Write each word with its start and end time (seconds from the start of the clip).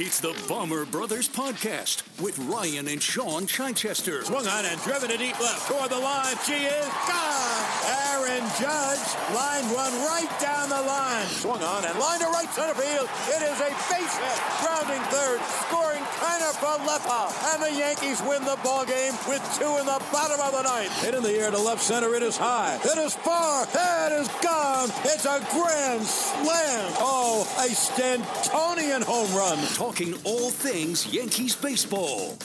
It's 0.00 0.18
the 0.18 0.32
Bomber 0.48 0.86
Brothers 0.86 1.28
Podcast 1.28 2.00
with 2.24 2.38
Ryan 2.48 2.88
and 2.88 3.02
Sean 3.02 3.44
Chichester. 3.44 4.24
Swung 4.24 4.46
on 4.48 4.64
and 4.64 4.80
driven 4.80 5.10
to 5.10 5.18
deep 5.18 5.38
left 5.38 5.68
toward 5.68 5.90
the 5.90 6.00
line. 6.00 6.40
She 6.48 6.56
is 6.56 6.88
gone. 7.04 7.60
Aaron 8.08 8.40
Judge 8.56 9.04
lined 9.36 9.68
one 9.76 9.92
right 10.08 10.32
down 10.40 10.72
the 10.72 10.80
line. 10.80 11.26
Swung 11.28 11.60
on 11.60 11.84
and 11.84 11.98
lined 12.00 12.22
to 12.24 12.28
right 12.32 12.48
center 12.48 12.72
field. 12.80 13.12
It 13.28 13.44
is 13.44 13.60
a 13.60 13.68
base 13.92 14.16
hit. 14.16 14.40
Grounding 14.64 15.04
third. 15.12 15.36
Scoring 15.68 16.00
Kiner-Falefa. 16.16 17.52
And 17.52 17.62
the 17.68 17.78
Yankees 17.78 18.22
win 18.24 18.40
the 18.48 18.56
ball 18.64 18.86
game 18.86 19.12
with 19.28 19.44
two 19.60 19.68
in 19.76 19.84
the 19.84 20.00
bottom 20.08 20.40
of 20.40 20.52
the 20.56 20.62
ninth. 20.64 20.96
Hit 21.04 21.12
in 21.12 21.22
the 21.22 21.36
air 21.36 21.50
to 21.50 21.60
left 21.60 21.82
center. 21.82 22.14
It 22.14 22.22
is 22.22 22.38
high. 22.38 22.80
It 22.82 22.96
is 22.96 23.12
far. 23.16 23.68
It 23.68 24.12
is 24.16 24.28
gone. 24.40 24.88
It's 25.04 25.26
a 25.26 25.44
grand 25.52 26.00
slam. 26.08 26.88
Oh, 27.04 27.44
a 27.60 27.64
Stantonian 27.64 29.02
home 29.02 29.30
run. 29.36 29.58
Talking 29.74 30.14
all 30.24 30.48
things 30.48 31.06
Yankees 31.12 31.54
baseball. 31.54 32.38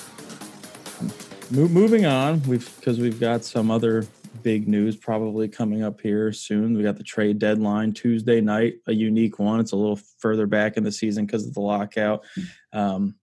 Mo- 1.52 1.70
moving 1.70 2.06
on, 2.06 2.44
we've 2.44 2.76
because 2.76 3.00
we've 3.00 3.18
got 3.18 3.46
some 3.46 3.72
other 3.72 4.06
big 4.44 4.68
news 4.68 4.98
probably 4.98 5.48
coming 5.48 5.84
up 5.84 6.02
here 6.02 6.34
soon. 6.34 6.76
We 6.76 6.84
got 6.84 6.98
the 6.98 7.04
trade 7.04 7.40
deadline 7.40 7.94
Tuesday 7.94 8.42
night, 8.42 8.76
a 8.88 8.94
unique 8.94 9.40
one. 9.40 9.62
It's 9.62 9.72
a 9.72 9.78
little 9.78 9.98
further 10.20 10.48
back 10.48 10.76
in 10.76 10.84
the 10.84 10.92
season 10.92 11.26
because 11.26 11.48
of 11.48 11.54
the 11.54 11.62
lockout, 11.62 12.26
um, 12.74 13.16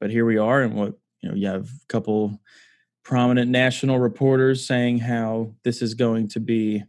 but 0.00 0.10
here 0.10 0.24
we 0.24 0.38
are, 0.38 0.62
and 0.62 0.74
what 0.74 0.94
you 1.20 1.28
know, 1.28 1.34
you 1.34 1.46
have 1.48 1.68
a 1.68 1.86
couple 1.88 2.40
prominent 3.04 3.50
national 3.50 3.98
reporters 3.98 4.66
saying 4.66 4.98
how 4.98 5.52
this 5.62 5.82
is 5.82 5.92
going 5.92 6.28
to 6.28 6.40
be 6.40 6.82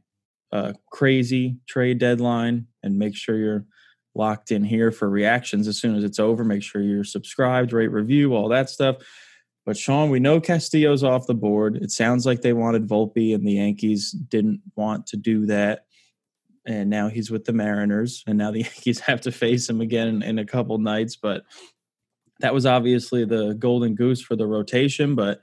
a 0.54 0.74
crazy 0.92 1.58
trade 1.68 1.98
deadline, 2.00 2.68
and 2.84 2.98
make 2.98 3.18
sure 3.18 3.36
you're 3.36 3.66
locked 4.16 4.52
in 4.52 4.64
here 4.64 4.92
for 4.92 5.10
reactions 5.10 5.68
as 5.68 5.80
soon 5.80 5.96
as 5.96 6.04
it's 6.04 6.20
over. 6.20 6.44
Make 6.44 6.64
sure 6.64 6.82
you're 6.82 7.04
subscribed, 7.04 7.74
rate, 7.74 7.92
review, 7.92 8.34
all 8.34 8.50
that 8.50 8.70
stuff. 8.70 8.98
But 9.66 9.78
Sean, 9.78 10.12
we 10.12 10.20
know 10.20 10.40
Castillo's 10.40 11.04
off 11.04 11.26
the 11.26 11.34
board. 11.34 11.78
It 11.78 11.92
sounds 11.92 12.26
like 12.26 12.42
they 12.42 12.54
wanted 12.54 12.88
Volpe, 12.88 13.34
and 13.34 13.46
the 13.46 13.54
Yankees 13.54 14.12
didn't 14.12 14.62
want 14.76 15.08
to 15.08 15.18
do 15.18 15.48
that. 15.48 15.86
And 16.68 16.90
now 16.90 17.10
he's 17.10 17.32
with 17.32 17.46
the 17.46 17.54
Mariners, 17.54 18.24
and 18.28 18.38
now 18.38 18.52
the 18.52 18.60
Yankees 18.64 19.00
have 19.02 19.22
to 19.22 19.32
face 19.32 19.68
him 19.68 19.82
again 19.82 20.22
in, 20.22 20.40
a 20.40 20.46
couple 20.46 20.78
nights. 20.78 21.16
But 21.16 21.44
that 22.42 22.54
was 22.54 22.66
obviously 22.66 23.26
the 23.26 23.56
golden 23.56 23.96
goose 23.96 24.22
for 24.22 24.36
the 24.36 24.46
rotation. 24.46 25.16
But 25.16 25.42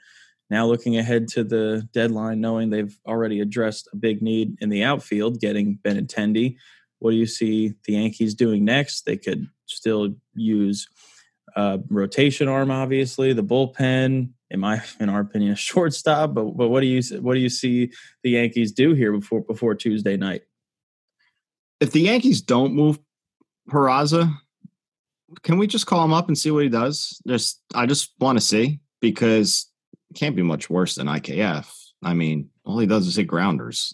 now 0.51 0.67
looking 0.67 0.99
ahead 0.99 1.27
to 1.29 1.43
the 1.43 1.89
deadline, 1.93 2.41
knowing 2.41 2.71
they've 2.71 2.97
already 3.07 3.41
addressed 3.41 3.89
a 3.93 3.97
big 3.97 4.23
need 4.23 4.57
in 4.61 4.69
the 4.69 4.85
outfield, 4.85 5.41
getting 5.41 5.79
Benintendi, 5.83 6.57
what 7.03 7.11
do 7.11 7.17
you 7.17 7.27
see 7.27 7.75
the 7.85 7.95
Yankees 7.95 8.33
doing 8.33 8.65
next? 8.65 9.05
They 9.05 9.17
could 9.17 9.49
still 9.67 10.15
use 10.35 10.89
uh, 11.57 11.79
rotation 11.89 12.47
arm, 12.47 12.71
obviously 12.71 13.33
the 13.33 13.43
bullpen. 13.43 14.31
In 14.51 14.61
my, 14.61 14.83
in 15.01 15.09
our 15.09 15.21
opinion, 15.21 15.53
a 15.53 15.57
shortstop. 15.57 16.33
But 16.35 16.57
but 16.57 16.69
what 16.69 16.81
do 16.81 16.87
you 16.87 17.03
what 17.21 17.35
do 17.35 17.41
you 17.41 17.49
see 17.49 17.91
the 18.23 18.31
Yankees 18.31 18.71
do 18.71 18.95
here 18.95 19.13
before 19.13 19.41
before 19.41 19.75
Tuesday 19.75 20.17
night? 20.17 20.43
If 21.81 21.91
the 21.91 22.03
Yankees 22.03 22.41
don't 22.41 22.75
move 22.75 23.01
Peraza, 23.69 24.33
can 25.43 25.59
we 25.59 25.67
just 25.67 25.87
call 25.87 26.05
him 26.05 26.13
up 26.13 26.29
and 26.29 26.39
see 26.39 26.53
what 26.53 26.63
he 26.63 26.69
does? 26.69 27.21
Just 27.27 27.61
I 27.75 27.87
just 27.87 28.13
want 28.21 28.39
to 28.39 28.45
see 28.45 28.79
because 29.01 29.69
it 30.11 30.17
can't 30.17 30.37
be 30.37 30.43
much 30.43 30.71
worse 30.71 30.95
than 30.95 31.09
IKF. 31.09 31.67
I 32.05 32.15
mean, 32.15 32.51
all 32.65 32.79
he 32.79 32.87
does 32.87 33.09
is 33.09 33.17
hit 33.17 33.27
grounders. 33.27 33.93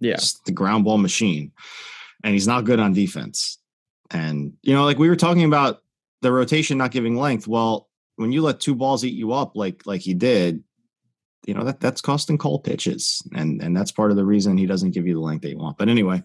Yeah, 0.00 0.14
it's 0.14 0.40
the 0.40 0.52
ground 0.52 0.84
ball 0.84 0.96
machine 0.96 1.52
and 2.26 2.34
he's 2.34 2.48
not 2.48 2.64
good 2.64 2.80
on 2.80 2.92
defense. 2.92 3.58
And 4.10 4.52
you 4.62 4.74
know, 4.74 4.84
like 4.84 4.98
we 4.98 5.08
were 5.08 5.16
talking 5.16 5.44
about 5.44 5.82
the 6.22 6.32
rotation 6.32 6.76
not 6.76 6.90
giving 6.90 7.16
length. 7.16 7.46
Well, 7.46 7.88
when 8.16 8.32
you 8.32 8.42
let 8.42 8.58
two 8.58 8.74
balls 8.74 9.04
eat 9.04 9.14
you 9.14 9.32
up 9.32 9.54
like 9.54 9.86
like 9.86 10.00
he 10.00 10.12
did, 10.12 10.62
you 11.46 11.54
know 11.54 11.62
that 11.62 11.78
that's 11.78 12.00
costing 12.00 12.36
Cole 12.36 12.58
pitches, 12.58 13.22
and 13.36 13.62
and 13.62 13.76
that's 13.76 13.92
part 13.92 14.10
of 14.10 14.16
the 14.16 14.24
reason 14.24 14.58
he 14.58 14.66
doesn't 14.66 14.90
give 14.90 15.06
you 15.06 15.14
the 15.14 15.20
length 15.20 15.42
that 15.42 15.50
you 15.50 15.58
want. 15.58 15.78
But 15.78 15.88
anyway, 15.88 16.20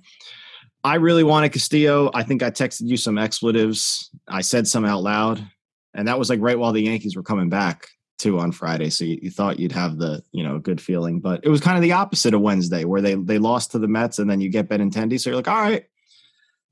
I 0.84 0.96
really 0.96 1.24
wanted 1.24 1.54
Castillo. 1.54 2.10
I 2.16 2.24
think 2.24 2.42
I 2.42 2.50
texted 2.50 2.88
you 2.88 2.98
some 2.98 3.20
expletives. 3.20 4.10
I 4.28 4.42
said 4.42 4.68
some 4.68 4.86
out 4.86 5.04
loud, 5.04 5.48
and 5.94 6.08
that 6.08 6.18
was 6.18 6.32
like 6.32 6.40
right 6.42 6.58
while 6.58 6.72
the 6.72 6.82
Yankees 6.82 7.16
were 7.16 7.24
coming 7.24 7.50
back 7.50 7.88
too 8.18 8.40
on 8.40 8.52
Friday. 8.52 8.90
So 8.90 9.04
you, 9.04 9.20
you, 9.22 9.32
thought 9.32 9.60
you'd 9.60 9.72
have 9.72 9.98
the 9.98 10.24
you 10.32 10.44
know 10.44 10.58
good 10.58 10.82
feeling, 10.82 11.20
but 11.20 11.42
it 11.44 11.50
was 11.50 11.62
kind 11.62 11.78
of 11.78 11.84
the 11.84 11.92
opposite 11.92 12.34
of 12.34 12.42
Wednesday, 12.42 12.86
where 12.86 13.02
they 13.02 13.14
they 13.14 13.38
lost 13.38 13.72
to 13.72 13.80
the 13.80 13.88
Mets, 13.88 14.18
and 14.18 14.30
then 14.30 14.42
you 14.42 14.50
get 14.50 14.68
Benintendi. 14.68 15.20
So 15.20 15.30
you're 15.30 15.38
like, 15.38 15.48
all 15.48 15.62
right, 15.62 15.86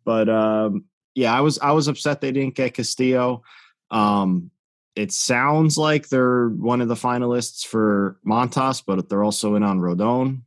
but 0.10 0.28
um, 0.28 0.86
yeah, 1.14 1.38
I 1.38 1.42
was 1.42 1.60
I 1.60 1.70
was 1.70 1.88
upset 1.88 2.20
they 2.20 2.32
didn't 2.32 2.56
get 2.56 2.74
Castillo. 2.74 3.44
Um, 3.92 4.50
it 4.96 5.12
sounds 5.12 5.78
like 5.78 6.10
they're 6.10 6.50
one 6.50 6.82
of 6.82 6.88
the 6.88 6.96
finalists 6.96 7.64
for 7.64 8.18
Montas, 8.26 8.82
but 8.84 9.08
they're 9.08 9.24
also 9.24 9.54
in 9.54 9.62
on 9.62 9.80
Rodon. 9.80 10.42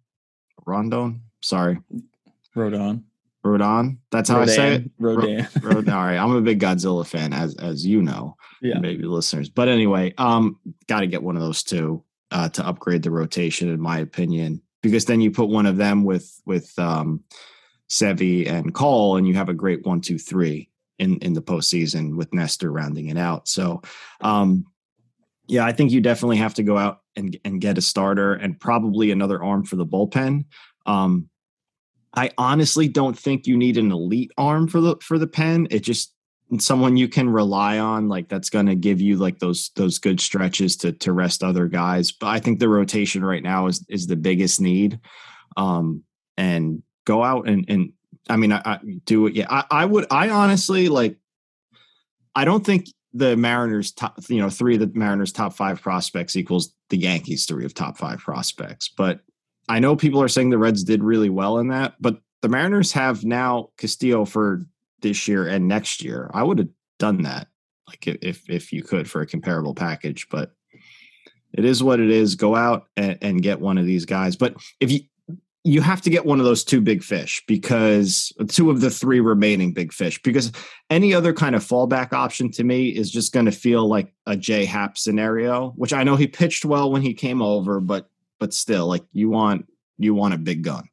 Rondon, 0.66 1.22
sorry, 1.42 1.78
Rodon. 2.56 3.04
Rodon. 3.46 3.98
That's 4.10 4.28
how 4.28 4.40
Rodan. 4.40 4.52
I 4.52 4.56
say 4.56 4.74
it. 4.74 4.90
Rodan. 4.98 5.44
Rodon. 5.60 5.94
All 5.94 6.06
right, 6.06 6.18
I'm 6.18 6.34
a 6.34 6.40
big 6.40 6.58
Godzilla 6.58 7.06
fan, 7.06 7.32
as 7.32 7.54
as 7.54 7.86
you 7.86 8.02
know, 8.02 8.36
yeah. 8.62 8.80
maybe 8.80 9.04
listeners. 9.04 9.48
But 9.48 9.68
anyway, 9.68 10.12
um, 10.18 10.58
got 10.88 11.00
to 11.00 11.06
get 11.06 11.22
one 11.22 11.36
of 11.36 11.42
those 11.42 11.62
two 11.62 12.02
uh, 12.32 12.48
to 12.48 12.66
upgrade 12.66 13.04
the 13.04 13.12
rotation, 13.12 13.68
in 13.68 13.80
my 13.80 14.00
opinion, 14.00 14.60
because 14.82 15.04
then 15.04 15.20
you 15.20 15.30
put 15.30 15.50
one 15.50 15.66
of 15.66 15.76
them 15.76 16.02
with 16.02 16.42
with 16.46 16.76
um, 16.80 17.22
Sevy 17.92 18.48
and 18.48 18.72
Cole, 18.72 19.19
and 19.19 19.28
you 19.28 19.34
have 19.34 19.50
a 19.50 19.54
great 19.54 19.84
one, 19.84 20.00
two, 20.00 20.19
three 20.19 20.70
in 20.98 21.19
in 21.19 21.34
the 21.34 21.42
postseason 21.42 22.16
with 22.16 22.32
Nestor 22.32 22.72
rounding 22.72 23.08
it 23.08 23.19
out. 23.19 23.47
So, 23.48 23.82
um, 24.22 24.64
yeah, 25.47 25.66
I 25.66 25.72
think 25.72 25.91
you 25.91 26.00
definitely 26.00 26.38
have 26.38 26.54
to 26.54 26.62
go 26.62 26.78
out 26.78 27.02
and 27.16 27.36
and 27.44 27.60
get 27.60 27.76
a 27.76 27.82
starter 27.82 28.32
and 28.32 28.58
probably 28.58 29.11
another 29.11 29.43
arm 29.43 29.64
for 29.64 29.76
the 29.76 29.84
bullpen. 29.84 30.46
Um, 30.87 31.28
I 32.14 32.31
honestly 32.38 32.88
don't 32.88 33.19
think 33.19 33.46
you 33.46 33.58
need 33.58 33.76
an 33.76 33.93
elite 33.93 34.32
arm 34.38 34.69
for 34.69 34.81
the 34.81 34.96
for 35.02 35.19
the 35.19 35.26
pen. 35.26 35.69
It 35.70 35.81
just 35.81 36.14
someone 36.58 36.96
you 36.96 37.08
can 37.08 37.28
rely 37.28 37.78
on, 37.78 38.08
like 38.08 38.31
that's 38.31 38.49
going 38.49 38.66
to 38.66 38.75
give 38.75 39.02
you 39.02 39.16
like 39.16 39.38
those 39.38 39.70
those 39.76 39.99
good 39.99 40.19
stretches 40.19 40.76
to 40.78 40.93
to 40.93 41.12
rest 41.12 41.44
other 41.44 41.69
guys. 41.69 42.11
But 42.11 42.28
I 42.28 42.40
think 42.40 42.58
the 42.58 42.70
rotation 42.70 43.22
right 43.22 43.43
now 43.43 43.66
is 43.66 43.84
is 43.90 44.06
the 44.06 44.16
biggest 44.16 44.62
need. 44.62 44.99
Um, 45.58 46.05
and 46.38 46.82
go 47.04 47.22
out 47.22 47.49
and 47.49 47.64
and 47.69 47.93
I 48.31 48.37
mean, 48.37 48.52
I, 48.52 48.62
I 48.64 48.78
do 49.04 49.26
it. 49.26 49.34
Yeah, 49.34 49.46
I, 49.50 49.64
I 49.70 49.84
would. 49.84 50.06
I 50.10 50.31
honestly 50.31 50.88
like. 50.88 51.16
I 52.34 52.44
don't 52.46 52.64
think 52.64 52.87
the 53.12 53.37
Mariners 53.37 53.93
top, 53.93 54.19
you 54.28 54.40
know, 54.40 54.49
three 54.49 54.75
of 54.75 54.81
the 54.81 54.99
Mariners 54.99 55.32
top 55.32 55.52
five 55.52 55.82
prospects 55.82 56.34
equals 56.34 56.72
the 56.88 56.96
Yankees 56.96 57.44
three 57.44 57.66
of 57.66 57.75
top 57.75 57.99
five 57.99 58.20
prospects. 58.20 58.88
But 58.88 59.20
I 59.69 59.81
know 59.81 59.96
people 59.96 60.22
are 60.22 60.28
saying 60.28 60.49
the 60.49 60.56
Reds 60.56 60.82
did 60.82 61.04
really 61.04 61.28
well 61.28 61.58
in 61.58 61.69
that, 61.69 61.94
but 62.00 62.20
the 62.40 62.49
Mariners 62.49 62.90
have 62.93 63.22
now 63.22 63.69
Castillo 63.76 64.25
for 64.25 64.62
this 65.02 65.28
year 65.28 65.46
and 65.46 65.69
next 65.69 66.02
year. 66.02 66.31
I 66.32 66.43
would 66.43 66.58
have 66.58 66.69
done 66.99 67.22
that, 67.22 67.49
like 67.87 68.06
if 68.06 68.49
if 68.49 68.72
you 68.72 68.82
could 68.82 69.10
for 69.10 69.20
a 69.20 69.26
comparable 69.26 69.75
package, 69.75 70.26
but 70.31 70.52
It 71.52 71.64
is 71.64 71.82
what 71.82 72.00
it 72.00 72.10
is. 72.10 72.34
Go 72.34 72.54
out 72.54 72.87
and, 72.96 73.19
and 73.20 73.43
get 73.43 73.60
one 73.60 73.78
of 73.78 73.84
these 73.84 74.06
guys. 74.06 74.37
But 74.37 74.56
if 74.81 74.90
you 74.90 75.00
you 75.64 75.81
have 75.81 76.00
to 76.03 76.11
get 76.11 76.26
one 76.26 76.41
of 76.41 76.44
those 76.44 76.64
two 76.64 76.81
big 76.81 77.03
fish 77.05 77.43
because 77.47 78.32
two 78.49 78.70
of 78.70 78.81
the 78.81 78.91
three 78.91 79.20
remaining 79.20 79.73
big 79.73 79.93
fish 79.93 80.20
because 80.23 80.50
any 80.91 81.14
other 81.14 81.32
kind 81.32 81.55
of 81.55 81.62
fallback 81.62 82.12
option 82.12 82.50
to 82.50 82.64
me 82.64 82.88
is 82.88 83.11
just 83.11 83.32
going 83.32 83.47
to 83.47 83.53
feel 83.53 83.87
like 83.87 84.12
a 84.26 84.37
J 84.37 84.64
Happ 84.64 84.99
scenario, 84.99 85.70
which 85.76 85.93
I 85.93 86.03
know 86.03 86.17
he 86.17 86.26
pitched 86.26 86.64
well 86.64 86.91
when 86.91 87.03
he 87.03 87.14
came 87.14 87.41
over, 87.41 87.81
but 87.81 88.09
but 88.41 88.53
still 88.53 88.88
like 88.88 89.05
you 89.12 89.31
want 89.31 89.67
you 89.99 90.14
want 90.14 90.35
a 90.35 90.38
big 90.38 90.62
gun. 90.62 90.88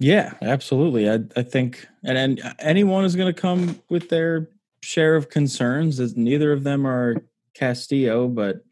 Yeah, 0.00 0.34
absolutely. 0.42 1.08
I 1.08 1.20
I 1.36 1.42
think 1.42 1.86
and, 2.02 2.18
and 2.18 2.54
anyone 2.58 3.04
is 3.04 3.14
going 3.14 3.32
to 3.32 3.40
come 3.40 3.80
with 3.88 4.08
their 4.08 4.48
share 4.82 5.14
of 5.14 5.28
concerns 5.28 6.00
as 6.00 6.16
neither 6.16 6.52
of 6.52 6.64
them 6.64 6.86
are 6.86 7.22
Castillo, 7.54 8.26
but 8.26 8.64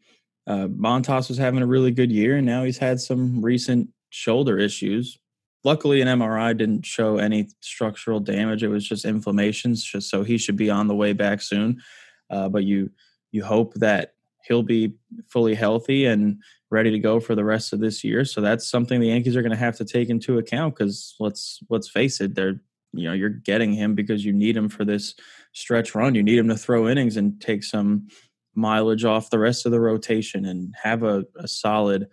uh, 0.47 0.67
Montas 0.67 1.29
was 1.29 1.37
having 1.37 1.61
a 1.61 1.67
really 1.67 1.91
good 1.91 2.11
year 2.11 2.37
and 2.37 2.45
now 2.45 2.63
he's 2.63 2.79
had 2.79 2.99
some 2.99 3.41
recent 3.41 3.87
shoulder 4.09 4.57
issues. 4.57 5.19
Luckily, 5.63 6.01
an 6.01 6.07
MRI 6.07 6.57
didn't 6.57 6.85
show 6.85 7.17
any 7.17 7.49
structural 7.59 8.19
damage. 8.19 8.63
It 8.63 8.69
was 8.69 8.87
just 8.87 9.05
inflammation, 9.05 9.75
so 9.75 10.23
he 10.23 10.37
should 10.37 10.55
be 10.55 10.69
on 10.69 10.87
the 10.87 10.95
way 10.95 11.13
back 11.13 11.41
soon. 11.41 11.81
Uh, 12.29 12.47
but 12.47 12.63
you 12.63 12.91
you 13.31 13.43
hope 13.43 13.73
that 13.75 14.13
he'll 14.45 14.63
be 14.63 14.93
fully 15.27 15.53
healthy 15.53 16.05
and 16.05 16.41
ready 16.71 16.91
to 16.91 16.99
go 16.99 17.19
for 17.19 17.35
the 17.35 17.43
rest 17.43 17.73
of 17.73 17.79
this 17.79 18.03
year. 18.03 18.23
So 18.25 18.41
that's 18.41 18.67
something 18.67 18.99
the 18.99 19.07
Yankees 19.07 19.35
are 19.35 19.41
going 19.41 19.51
to 19.51 19.57
have 19.57 19.77
to 19.77 19.85
take 19.85 20.09
into 20.09 20.37
account 20.37 20.75
because 20.75 21.15
let's 21.19 21.59
let's 21.69 21.89
face 21.89 22.21
it, 22.21 22.35
they're 22.35 22.61
you 22.93 23.07
know 23.07 23.13
you're 23.13 23.29
getting 23.29 23.73
him 23.73 23.95
because 23.95 24.25
you 24.25 24.33
need 24.33 24.55
him 24.55 24.69
for 24.69 24.85
this 24.85 25.15
stretch 25.53 25.95
run. 25.95 26.15
You 26.15 26.23
need 26.23 26.37
him 26.37 26.49
to 26.49 26.57
throw 26.57 26.87
innings 26.87 27.17
and 27.17 27.39
take 27.41 27.63
some 27.63 28.07
mileage 28.55 29.05
off 29.05 29.29
the 29.29 29.39
rest 29.39 29.65
of 29.65 29.71
the 29.71 29.79
rotation 29.79 30.45
and 30.45 30.73
have 30.81 31.03
a, 31.03 31.25
a 31.37 31.47
solid 31.47 32.07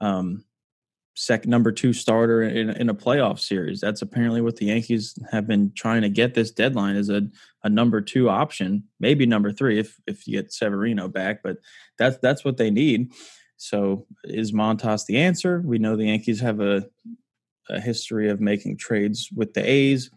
um, 0.00 0.44
second 1.18 1.50
number 1.50 1.72
two 1.72 1.92
starter 1.92 2.42
in, 2.42 2.70
in 2.70 2.88
a 2.88 2.94
playoff 2.94 3.40
series. 3.40 3.80
That's 3.80 4.02
apparently 4.02 4.40
what 4.40 4.54
the 4.54 4.66
Yankees 4.66 5.18
have 5.32 5.48
been 5.48 5.72
trying 5.74 6.02
to 6.02 6.08
get 6.08 6.34
this 6.34 6.52
deadline 6.52 6.94
is 6.94 7.10
a, 7.10 7.22
a 7.64 7.68
number 7.68 8.00
two 8.00 8.30
option, 8.30 8.84
maybe 9.00 9.26
number 9.26 9.50
three 9.50 9.80
if 9.80 9.98
if 10.06 10.28
you 10.28 10.40
get 10.40 10.52
Severino 10.52 11.08
back, 11.08 11.42
but 11.42 11.56
that's 11.98 12.18
that's 12.18 12.44
what 12.44 12.56
they 12.56 12.70
need. 12.70 13.12
So 13.56 14.06
is 14.22 14.52
Montas 14.52 15.06
the 15.06 15.18
answer? 15.18 15.60
We 15.64 15.78
know 15.78 15.96
the 15.96 16.06
Yankees 16.06 16.40
have 16.40 16.60
a 16.60 16.88
a 17.68 17.80
history 17.80 18.30
of 18.30 18.40
making 18.40 18.76
trades 18.76 19.28
with 19.34 19.54
the 19.54 19.68
A's. 19.68 20.10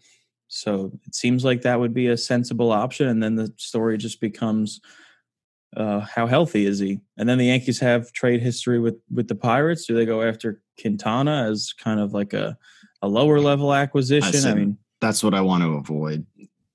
So 0.50 0.92
it 1.08 1.16
seems 1.16 1.44
like 1.44 1.64
that 1.64 1.80
would 1.80 1.94
be 1.94 2.08
a 2.08 2.18
sensible 2.18 2.72
option. 2.72 3.08
And 3.08 3.24
then 3.24 3.36
the 3.36 3.52
story 3.58 3.98
just 3.98 4.22
becomes 4.22 4.80
uh, 5.76 6.02
how 6.02 6.28
healthy 6.28 6.66
is 6.66 6.80
he? 6.80 7.00
And 7.18 7.28
then 7.30 7.38
the 7.38 7.46
Yankees 7.46 7.80
have 7.80 8.12
trade 8.12 8.42
history 8.42 8.80
with 8.80 8.96
with 9.14 9.28
the 9.28 9.36
Pirates. 9.36 9.86
Do 9.86 9.96
they 9.96 10.06
go 10.06 10.22
after 10.22 10.62
Quintana 10.80 11.48
as 11.50 11.74
kind 11.74 12.00
of 12.00 12.14
like 12.14 12.34
a 12.34 12.58
a 13.02 13.08
lower 13.08 13.40
level 13.40 13.74
acquisition? 13.74 14.48
I, 14.48 14.52
I 14.52 14.54
mean, 14.54 14.78
that's 15.00 15.24
what 15.24 15.34
I 15.34 15.42
want 15.42 15.64
to 15.64 15.76
avoid. 15.76 16.26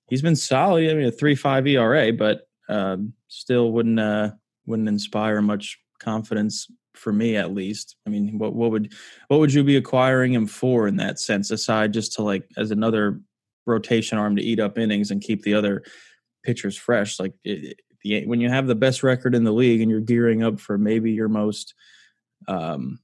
He's 0.09 0.23
been 0.23 0.37
solid. 0.37 0.91
I 0.91 0.95
mean, 0.95 1.07
a 1.07 1.13
three 1.13 1.35
five 1.35 1.67
ERA, 1.67 2.13
but 2.13 2.49
uh, 2.69 2.97
still 3.29 3.73
wouldn't 3.73 4.01
uh, 4.01 4.31
wouldn't 4.67 4.89
inspire 4.89 5.43
much 5.43 5.79
confidence 5.99 6.69
for 6.95 7.13
me 7.13 7.37
at 7.37 7.53
least. 7.53 7.97
I 8.07 8.11
mean, 8.11 8.39
what 8.39 8.55
what 8.55 8.71
would 8.71 8.93
what 9.29 9.41
would 9.41 9.53
you 9.53 9.63
be 9.63 9.77
acquiring 9.77 10.33
him 10.33 10.47
for 10.47 10.89
in 10.89 10.97
that 10.97 11.19
sense, 11.19 11.51
aside 11.51 11.93
just 11.93 12.15
to 12.15 12.23
like 12.23 12.49
as 12.57 12.71
another 12.71 13.21
rotation 13.67 14.19
arm 14.19 14.37
to 14.37 14.43
eat 14.43 14.61
up 14.61 14.79
innings 14.79 15.11
and 15.11 15.21
keep 15.21 15.43
the 15.43 15.55
other 15.55 15.83
pitchers 16.45 16.77
fresh? 16.77 17.21
Like 17.21 17.35
it, 17.45 17.81
the 18.07 18.27
when 18.27 18.41
you 18.41 18.49
have 18.49 18.67
the 18.67 18.75
best 18.75 19.03
record 19.03 19.35
in 19.35 19.45
the 19.45 19.53
league 19.53 19.81
and 19.81 19.91
you're 19.91 20.01
gearing 20.01 20.43
up 20.43 20.61
for 20.61 20.79
maybe 20.79 21.13
your 21.13 21.29
most 21.29 21.75
um, 22.49 22.99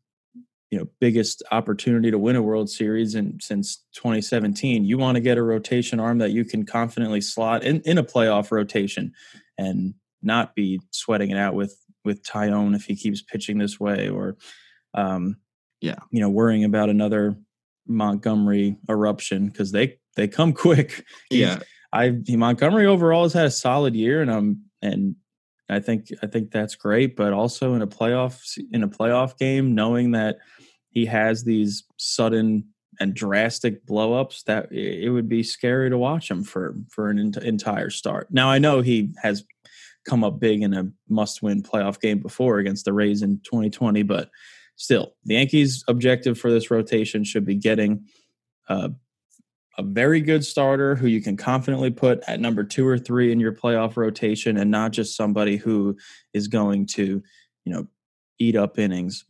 you 0.70 0.78
know 0.78 0.88
biggest 1.00 1.42
opportunity 1.50 2.10
to 2.10 2.18
win 2.18 2.36
a 2.36 2.42
World 2.42 2.70
Series 2.70 3.14
and 3.14 3.42
since 3.42 3.84
2017, 3.94 4.84
you 4.84 4.98
want 4.98 5.16
to 5.16 5.20
get 5.20 5.38
a 5.38 5.42
rotation 5.42 6.00
arm 6.00 6.18
that 6.18 6.30
you 6.30 6.44
can 6.44 6.64
confidently 6.64 7.20
slot 7.20 7.62
in, 7.62 7.80
in 7.82 7.98
a 7.98 8.04
playoff 8.04 8.50
rotation 8.50 9.12
and 9.58 9.94
not 10.22 10.54
be 10.54 10.80
sweating 10.90 11.30
it 11.30 11.36
out 11.38 11.54
with 11.54 11.76
with 12.04 12.22
Taillon 12.22 12.74
if 12.74 12.84
he 12.84 12.96
keeps 12.96 13.22
pitching 13.22 13.58
this 13.58 13.78
way 13.78 14.08
or 14.08 14.36
um, 14.94 15.36
yeah 15.80 15.98
you 16.10 16.20
know 16.20 16.30
worrying 16.30 16.64
about 16.64 16.90
another 16.90 17.36
Montgomery 17.86 18.76
eruption 18.88 19.48
because 19.48 19.72
they 19.72 19.98
they 20.16 20.28
come 20.28 20.52
quick. 20.54 21.04
Yeah. 21.30 21.60
I 21.92 22.18
Montgomery 22.28 22.86
overall 22.86 23.24
has 23.24 23.34
had 23.34 23.46
a 23.46 23.50
solid 23.50 23.94
year, 23.94 24.22
and 24.22 24.30
I'm 24.30 24.62
and 24.82 25.16
I 25.68 25.80
think 25.80 26.08
I 26.22 26.26
think 26.26 26.50
that's 26.50 26.74
great. 26.74 27.16
But 27.16 27.32
also 27.32 27.74
in 27.74 27.82
a 27.82 27.86
playoff 27.86 28.58
in 28.72 28.82
a 28.82 28.88
playoff 28.88 29.38
game, 29.38 29.74
knowing 29.74 30.12
that 30.12 30.38
he 30.90 31.06
has 31.06 31.44
these 31.44 31.84
sudden 31.96 32.68
and 33.00 33.14
drastic 33.14 33.86
blowups, 33.86 34.44
that 34.44 34.70
it 34.70 35.10
would 35.10 35.28
be 35.28 35.42
scary 35.42 35.88
to 35.88 35.98
watch 35.98 36.30
him 36.30 36.44
for 36.44 36.74
for 36.88 37.08
an 37.08 37.18
ent- 37.18 37.36
entire 37.38 37.90
start. 37.90 38.28
Now 38.30 38.50
I 38.50 38.58
know 38.58 38.80
he 38.80 39.14
has 39.22 39.44
come 40.06 40.24
up 40.24 40.40
big 40.40 40.62
in 40.62 40.74
a 40.74 40.90
must-win 41.08 41.62
playoff 41.62 42.00
game 42.00 42.18
before 42.18 42.58
against 42.58 42.84
the 42.84 42.92
Rays 42.92 43.22
in 43.22 43.38
2020, 43.44 44.02
but 44.02 44.30
still, 44.74 45.14
the 45.24 45.34
Yankees' 45.34 45.84
objective 45.86 46.38
for 46.38 46.50
this 46.50 46.70
rotation 46.70 47.22
should 47.22 47.44
be 47.44 47.54
getting 47.54 48.04
uh, 48.68 48.88
a 49.78 49.82
very 49.82 50.20
good 50.20 50.44
starter 50.44 50.94
who 50.94 51.06
you 51.06 51.20
can 51.20 51.36
confidently 51.36 51.90
put 51.90 52.22
at 52.26 52.40
number 52.40 52.62
two 52.62 52.86
or 52.86 52.98
three 52.98 53.32
in 53.32 53.40
your 53.40 53.52
playoff 53.52 53.96
rotation 53.96 54.58
and 54.58 54.70
not 54.70 54.92
just 54.92 55.16
somebody 55.16 55.56
who 55.56 55.96
is 56.34 56.48
going 56.48 56.86
to, 56.86 57.22
you 57.64 57.72
know, 57.72 57.86
eat 58.38 58.54
up 58.54 58.78
innings. 58.78 59.24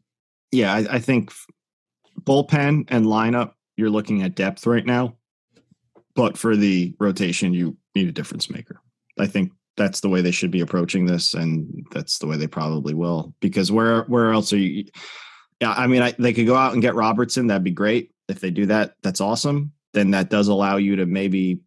Yeah, 0.51 0.75
I, 0.75 0.95
I 0.95 0.99
think 0.99 1.33
bullpen 2.21 2.87
and 2.89 3.07
lineup, 3.07 3.53
you're 3.77 3.91
looking 3.91 4.23
at 4.23 4.35
depth 4.35 4.67
right 4.67 4.85
now. 4.85 5.17
But 6.15 6.37
for 6.37 6.57
the 6.57 6.95
rotation, 6.99 7.55
you 7.55 7.77
need 7.95 8.09
a 8.09 8.13
difference 8.13 8.51
maker. 8.51 8.81
I 9.19 9.27
think 9.27 9.53
that's 9.77 10.01
the 10.01 10.09
way 10.09 10.21
they 10.21 10.31
should 10.31 10.51
be 10.51 10.61
approaching 10.61 11.07
this, 11.07 11.33
and 11.33 11.87
that's 11.91 12.19
the 12.19 12.27
way 12.27 12.37
they 12.37 12.47
probably 12.47 12.93
will. 12.93 13.35
Because 13.41 13.73
where 13.73 14.03
where 14.03 14.33
else 14.33 14.53
are 14.53 14.59
you? 14.59 14.85
Yeah, 15.61 15.73
I 15.73 15.87
mean, 15.87 16.03
I, 16.03 16.15
they 16.19 16.35
could 16.35 16.47
go 16.47 16.57
out 16.57 16.75
and 16.75 16.83
get 16.83 16.95
Robertson. 16.95 17.47
That'd 17.47 17.65
be 17.65 17.71
great 17.71 18.11
if 18.29 18.41
they 18.41 18.51
do 18.51 18.67
that. 18.67 18.95
That's 19.03 19.23
awesome 19.23 19.73
then 19.93 20.11
that 20.13 20.31
does 20.31 20.49
allow 20.49 20.77
you 20.77 20.97
to 20.97 21.07
maybe 21.07 21.61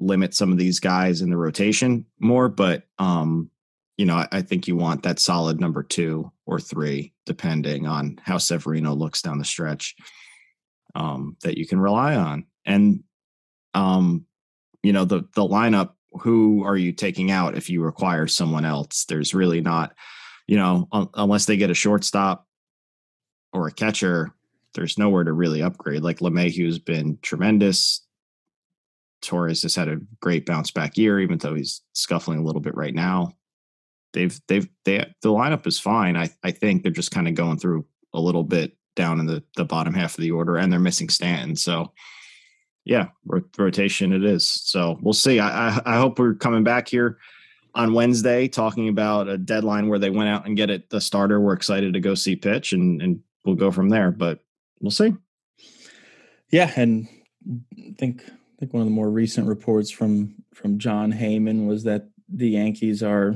limit 0.00 0.34
some 0.34 0.52
of 0.52 0.58
these 0.58 0.80
guys 0.80 1.20
in 1.20 1.30
the 1.30 1.36
rotation 1.36 2.06
more. 2.18 2.48
But 2.48 2.84
um, 2.98 3.50
you 3.96 4.06
know, 4.06 4.16
I, 4.16 4.28
I, 4.32 4.42
think 4.42 4.66
you 4.66 4.76
want 4.76 5.04
that 5.04 5.20
solid 5.20 5.60
number 5.60 5.82
two 5.82 6.32
or 6.46 6.58
three, 6.58 7.12
depending 7.26 7.86
on 7.86 8.18
how 8.24 8.38
Severino 8.38 8.92
looks 8.92 9.22
down 9.22 9.38
the 9.38 9.44
stretch, 9.44 9.94
um, 10.94 11.36
that 11.42 11.56
you 11.56 11.66
can 11.66 11.78
rely 11.78 12.16
on. 12.16 12.44
And 12.66 13.04
um, 13.72 14.26
you 14.82 14.92
know, 14.92 15.04
the 15.04 15.20
the 15.34 15.42
lineup, 15.42 15.92
who 16.12 16.64
are 16.64 16.76
you 16.76 16.92
taking 16.92 17.30
out 17.30 17.56
if 17.56 17.70
you 17.70 17.82
require 17.82 18.26
someone 18.26 18.64
else? 18.64 19.04
There's 19.04 19.34
really 19.34 19.60
not, 19.60 19.94
you 20.46 20.56
know, 20.56 20.88
un- 20.92 21.08
unless 21.14 21.46
they 21.46 21.56
get 21.56 21.70
a 21.70 21.74
shortstop 21.74 22.46
or 23.52 23.68
a 23.68 23.72
catcher, 23.72 24.34
there's 24.74 24.98
nowhere 24.98 25.24
to 25.24 25.32
really 25.32 25.62
upgrade. 25.62 26.02
Like 26.02 26.18
LeMahieu's 26.18 26.78
been 26.78 27.18
tremendous. 27.22 28.02
Torres 29.22 29.62
has 29.62 29.74
had 29.74 29.88
a 29.88 30.00
great 30.20 30.44
bounce 30.46 30.70
back 30.70 30.98
year, 30.98 31.18
even 31.20 31.38
though 31.38 31.54
he's 31.54 31.80
scuffling 31.94 32.38
a 32.38 32.44
little 32.44 32.60
bit 32.60 32.74
right 32.74 32.94
now. 32.94 33.32
They've 34.12 34.38
they've 34.46 34.68
they 34.84 34.98
the 35.22 35.30
lineup 35.30 35.66
is 35.66 35.80
fine. 35.80 36.16
I 36.16 36.30
I 36.42 36.50
think 36.50 36.82
they're 36.82 36.92
just 36.92 37.10
kind 37.10 37.26
of 37.26 37.34
going 37.34 37.58
through 37.58 37.86
a 38.12 38.20
little 38.20 38.44
bit 38.44 38.76
down 38.94 39.18
in 39.18 39.26
the 39.26 39.42
the 39.56 39.64
bottom 39.64 39.94
half 39.94 40.16
of 40.16 40.22
the 40.22 40.30
order, 40.30 40.56
and 40.56 40.72
they're 40.72 40.78
missing 40.78 41.08
Stanton. 41.08 41.56
So 41.56 41.92
yeah, 42.84 43.08
rotation 43.56 44.12
it 44.12 44.24
is. 44.24 44.48
So 44.48 44.98
we'll 45.00 45.14
see. 45.14 45.40
I, 45.40 45.68
I 45.70 45.82
I 45.86 45.96
hope 45.96 46.18
we're 46.18 46.34
coming 46.34 46.62
back 46.62 46.86
here 46.86 47.18
on 47.74 47.94
Wednesday 47.94 48.46
talking 48.46 48.88
about 48.88 49.26
a 49.26 49.38
deadline 49.38 49.88
where 49.88 49.98
they 49.98 50.10
went 50.10 50.28
out 50.28 50.46
and 50.46 50.56
get 50.56 50.70
it 50.70 50.90
the 50.90 51.00
starter. 51.00 51.40
We're 51.40 51.54
excited 51.54 51.94
to 51.94 52.00
go 52.00 52.14
see 52.14 52.36
pitch 52.36 52.72
and 52.72 53.00
and 53.02 53.20
we'll 53.44 53.56
go 53.56 53.70
from 53.70 53.88
there. 53.88 54.10
But 54.10 54.43
we'll 54.80 54.90
see. 54.90 55.14
Yeah, 56.50 56.70
and 56.76 57.08
I 57.48 57.94
think 57.98 58.22
I 58.28 58.56
think 58.60 58.72
one 58.72 58.82
of 58.82 58.86
the 58.86 58.94
more 58.94 59.10
recent 59.10 59.48
reports 59.48 59.90
from 59.90 60.36
from 60.54 60.78
Jon 60.78 61.12
Heyman 61.12 61.66
was 61.66 61.84
that 61.84 62.08
the 62.28 62.50
Yankees 62.50 63.02
are 63.02 63.34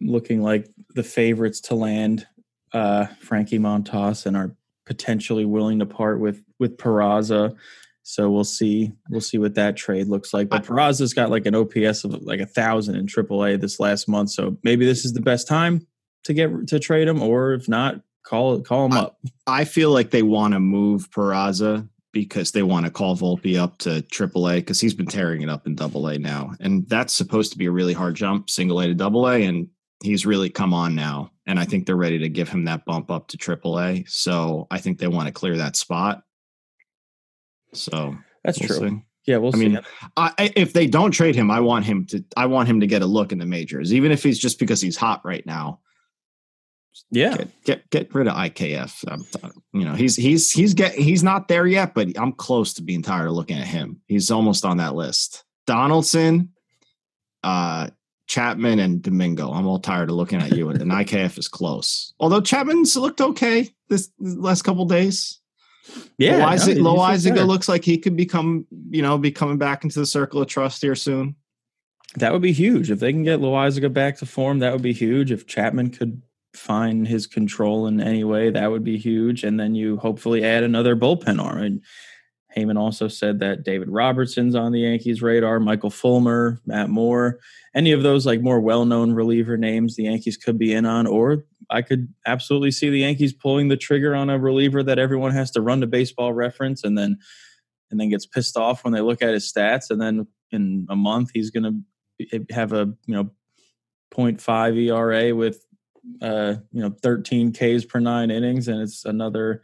looking 0.00 0.42
like 0.42 0.68
the 0.94 1.02
favorites 1.02 1.60
to 1.60 1.74
land 1.74 2.26
uh, 2.72 3.06
Frankie 3.20 3.58
Montas 3.58 4.26
and 4.26 4.36
are 4.36 4.54
potentially 4.86 5.44
willing 5.44 5.78
to 5.78 5.86
part 5.86 6.20
with 6.20 6.42
with 6.58 6.76
Peraza. 6.76 7.56
So 8.02 8.30
we'll 8.30 8.44
see. 8.44 8.92
We'll 9.10 9.20
see 9.20 9.36
what 9.36 9.54
that 9.56 9.76
trade 9.76 10.08
looks 10.08 10.32
like. 10.32 10.48
But 10.48 10.64
Peraza's 10.64 11.12
got 11.12 11.30
like 11.30 11.44
an 11.44 11.54
OPS 11.54 12.04
of 12.04 12.22
like 12.22 12.40
a 12.40 12.46
thousand 12.46 12.94
in 12.94 13.06
AAA 13.06 13.60
this 13.60 13.78
last 13.78 14.08
month. 14.08 14.30
So 14.30 14.56
maybe 14.62 14.86
this 14.86 15.04
is 15.04 15.12
the 15.12 15.20
best 15.20 15.46
time 15.46 15.86
to 16.24 16.32
get 16.32 16.68
to 16.68 16.78
trade 16.78 17.06
him, 17.06 17.22
or 17.22 17.52
if 17.52 17.68
not, 17.68 18.00
Call 18.28 18.60
call 18.60 18.84
him 18.86 18.92
I, 18.92 18.98
up. 18.98 19.18
I 19.46 19.64
feel 19.64 19.90
like 19.90 20.10
they 20.10 20.22
want 20.22 20.52
to 20.52 20.60
move 20.60 21.10
Peraza 21.10 21.88
because 22.12 22.52
they 22.52 22.62
want 22.62 22.84
to 22.84 22.92
call 22.92 23.16
Volpe 23.16 23.58
up 23.58 23.78
to 23.78 24.02
AAA 24.02 24.56
because 24.56 24.78
he's 24.78 24.92
been 24.92 25.06
tearing 25.06 25.40
it 25.40 25.48
up 25.48 25.66
in 25.66 25.74
Double 25.74 26.08
A 26.08 26.18
now, 26.18 26.52
and 26.60 26.86
that's 26.90 27.14
supposed 27.14 27.52
to 27.52 27.58
be 27.58 27.64
a 27.64 27.70
really 27.70 27.94
hard 27.94 28.16
jump, 28.16 28.50
single 28.50 28.80
A 28.80 28.86
to 28.86 28.94
Double 28.94 29.26
A, 29.26 29.44
and 29.44 29.66
he's 30.02 30.26
really 30.26 30.50
come 30.50 30.74
on 30.74 30.94
now, 30.94 31.30
and 31.46 31.58
I 31.58 31.64
think 31.64 31.86
they're 31.86 31.96
ready 31.96 32.18
to 32.18 32.28
give 32.28 32.50
him 32.50 32.66
that 32.66 32.84
bump 32.84 33.10
up 33.10 33.28
to 33.28 33.38
AAA. 33.38 34.06
So 34.10 34.66
I 34.70 34.78
think 34.78 34.98
they 34.98 35.08
want 35.08 35.28
to 35.28 35.32
clear 35.32 35.56
that 35.56 35.76
spot. 35.76 36.22
So 37.72 38.14
That's 38.44 38.60
we'll 38.60 38.68
true. 38.68 38.88
see. 38.90 39.02
Yeah, 39.26 39.38
we'll 39.38 39.54
I 39.54 39.58
see. 39.58 39.68
mean, 39.68 39.80
I, 40.18 40.52
if 40.54 40.74
they 40.74 40.86
don't 40.86 41.12
trade 41.12 41.34
him, 41.34 41.50
I 41.50 41.60
want 41.60 41.86
him 41.86 42.04
to. 42.06 42.22
I 42.36 42.44
want 42.44 42.68
him 42.68 42.80
to 42.80 42.86
get 42.86 43.00
a 43.00 43.06
look 43.06 43.32
in 43.32 43.38
the 43.38 43.46
majors, 43.46 43.94
even 43.94 44.12
if 44.12 44.22
he's 44.22 44.38
just 44.38 44.58
because 44.58 44.82
he's 44.82 44.98
hot 44.98 45.22
right 45.24 45.46
now. 45.46 45.80
Yeah, 47.10 47.36
Get 47.36 47.64
get 47.64 47.90
get 47.90 48.14
rid 48.14 48.26
of 48.26 48.34
IKF. 48.34 49.04
I'm 49.08 49.52
you 49.72 49.84
know, 49.84 49.94
he's 49.94 50.16
he's 50.16 50.50
he's 50.50 50.74
get 50.74 50.94
he's 50.94 51.22
not 51.22 51.48
there 51.48 51.66
yet, 51.66 51.94
but 51.94 52.08
I'm 52.18 52.32
close 52.32 52.74
to 52.74 52.82
being 52.82 53.02
tired 53.02 53.26
of 53.26 53.32
looking 53.32 53.58
at 53.58 53.66
him. 53.66 54.00
He's 54.06 54.30
almost 54.30 54.64
on 54.64 54.76
that 54.78 54.94
list. 54.94 55.44
Donaldson, 55.66 56.50
uh, 57.42 57.88
Chapman, 58.26 58.78
and 58.78 59.02
Domingo. 59.02 59.52
I'm 59.52 59.66
all 59.66 59.78
tired 59.78 60.10
of 60.10 60.16
looking 60.16 60.40
at 60.40 60.54
you, 60.54 60.68
and, 60.68 60.80
and 60.80 60.90
IKF 60.90 61.38
is 61.38 61.48
close. 61.48 62.12
Although 62.20 62.40
Chapman's 62.40 62.96
looked 62.96 63.20
okay 63.20 63.68
this, 63.88 64.10
this 64.18 64.36
last 64.36 64.62
couple 64.62 64.84
days. 64.84 65.40
yeah. 66.18 66.38
no, 66.38 66.46
Loaisiga, 66.46 66.82
looked 66.82 66.98
Loaisiga 66.98 67.34
better. 67.34 67.44
looks 67.44 67.68
like 67.68 67.84
he 67.84 67.98
could 67.98 68.16
become, 68.16 68.66
you 68.90 69.02
know, 69.02 69.16
be 69.18 69.30
coming 69.30 69.58
back 69.58 69.84
into 69.84 69.98
the 69.98 70.06
circle 70.06 70.42
of 70.42 70.48
trust 70.48 70.82
here 70.82 70.94
soon. 70.94 71.36
That 72.16 72.32
would 72.32 72.42
be 72.42 72.52
huge 72.52 72.90
if 72.90 73.00
they 73.00 73.12
can 73.12 73.22
get 73.22 73.40
Loaisiga 73.40 73.92
back 73.92 74.18
to 74.18 74.26
form. 74.26 74.60
That 74.60 74.72
would 74.72 74.82
be 74.82 74.92
huge. 74.92 75.30
If 75.30 75.46
Chapman 75.46 75.90
could 75.90 76.22
find 76.58 77.06
his 77.06 77.26
control 77.26 77.86
in 77.86 78.00
any 78.00 78.24
way, 78.24 78.50
that 78.50 78.70
would 78.70 78.84
be 78.84 78.98
huge. 78.98 79.44
And 79.44 79.58
then 79.58 79.74
you 79.74 79.96
hopefully 79.96 80.44
add 80.44 80.62
another 80.62 80.96
bullpen 80.96 81.42
arm. 81.42 81.62
And 81.62 81.82
Heyman 82.56 82.78
also 82.78 83.08
said 83.08 83.38
that 83.40 83.62
David 83.62 83.88
Robertson's 83.88 84.54
on 84.54 84.72
the 84.72 84.80
Yankees' 84.80 85.22
radar, 85.22 85.60
Michael 85.60 85.90
Fulmer, 85.90 86.60
Matt 86.66 86.88
Moore, 86.88 87.38
any 87.74 87.92
of 87.92 88.02
those 88.02 88.26
like 88.26 88.40
more 88.40 88.60
well-known 88.60 89.12
reliever 89.12 89.56
names 89.56 89.96
the 89.96 90.04
Yankees 90.04 90.36
could 90.36 90.58
be 90.58 90.72
in 90.72 90.86
on, 90.86 91.06
or 91.06 91.44
I 91.70 91.82
could 91.82 92.12
absolutely 92.26 92.70
see 92.70 92.90
the 92.90 93.00
Yankees 93.00 93.32
pulling 93.32 93.68
the 93.68 93.76
trigger 93.76 94.14
on 94.14 94.30
a 94.30 94.38
reliever 94.38 94.82
that 94.82 94.98
everyone 94.98 95.32
has 95.32 95.50
to 95.52 95.60
run 95.60 95.80
to 95.82 95.86
baseball 95.86 96.32
reference 96.32 96.84
and 96.84 96.96
then 96.96 97.18
and 97.90 97.98
then 97.98 98.10
gets 98.10 98.26
pissed 98.26 98.56
off 98.56 98.84
when 98.84 98.92
they 98.92 99.00
look 99.00 99.22
at 99.22 99.32
his 99.32 99.50
stats 99.50 99.90
and 99.90 100.00
then 100.00 100.26
in 100.50 100.86
a 100.90 100.96
month 100.96 101.30
he's 101.32 101.50
going 101.50 101.84
to 102.28 102.44
have 102.50 102.72
a 102.72 102.92
you 103.06 103.14
know 103.14 103.30
0.5 104.14 104.88
ERA 104.88 105.34
with 105.34 105.64
uh 106.22 106.54
you 106.72 106.82
know 106.82 106.90
13 107.02 107.52
Ks 107.52 107.84
per 107.84 108.00
9 108.00 108.30
innings 108.30 108.68
and 108.68 108.80
it's 108.80 109.04
another 109.04 109.62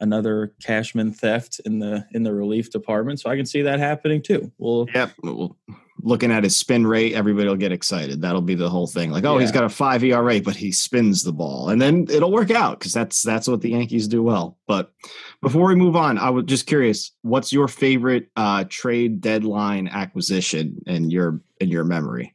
another 0.00 0.54
Cashman 0.62 1.12
theft 1.12 1.60
in 1.64 1.78
the 1.78 2.06
in 2.12 2.22
the 2.22 2.32
relief 2.32 2.70
department 2.70 3.20
so 3.20 3.30
I 3.30 3.36
can 3.36 3.46
see 3.46 3.62
that 3.62 3.80
happening 3.80 4.22
too. 4.22 4.52
Well 4.58 4.86
Yep. 4.94 5.12
Well, 5.22 5.56
looking 6.02 6.30
at 6.30 6.44
his 6.44 6.56
spin 6.56 6.86
rate, 6.86 7.14
everybody 7.14 7.48
will 7.48 7.56
get 7.56 7.72
excited. 7.72 8.22
That'll 8.22 8.42
be 8.42 8.54
the 8.54 8.70
whole 8.70 8.86
thing. 8.86 9.10
Like, 9.10 9.24
oh, 9.24 9.38
he's 9.38 9.52
got 9.52 9.64
a 9.64 9.68
five 9.68 10.04
ERA, 10.04 10.40
but 10.40 10.56
he 10.56 10.72
spins 10.72 11.22
the 11.22 11.32
ball, 11.32 11.68
and 11.68 11.80
then 11.80 12.06
it'll 12.08 12.32
work 12.32 12.50
out 12.50 12.78
because 12.78 12.92
that's 12.92 13.22
that's 13.22 13.48
what 13.48 13.60
the 13.60 13.70
Yankees 13.70 14.08
do 14.08 14.22
well. 14.22 14.58
But 14.66 14.92
before 15.42 15.66
we 15.66 15.74
move 15.74 15.96
on, 15.96 16.18
I 16.18 16.30
was 16.30 16.44
just 16.44 16.66
curious, 16.66 17.12
what's 17.22 17.52
your 17.52 17.68
favorite 17.68 18.28
uh, 18.36 18.64
trade 18.68 19.20
deadline 19.20 19.88
acquisition 19.88 20.82
in 20.86 21.10
your 21.10 21.40
in 21.60 21.68
your 21.68 21.84
memory? 21.84 22.34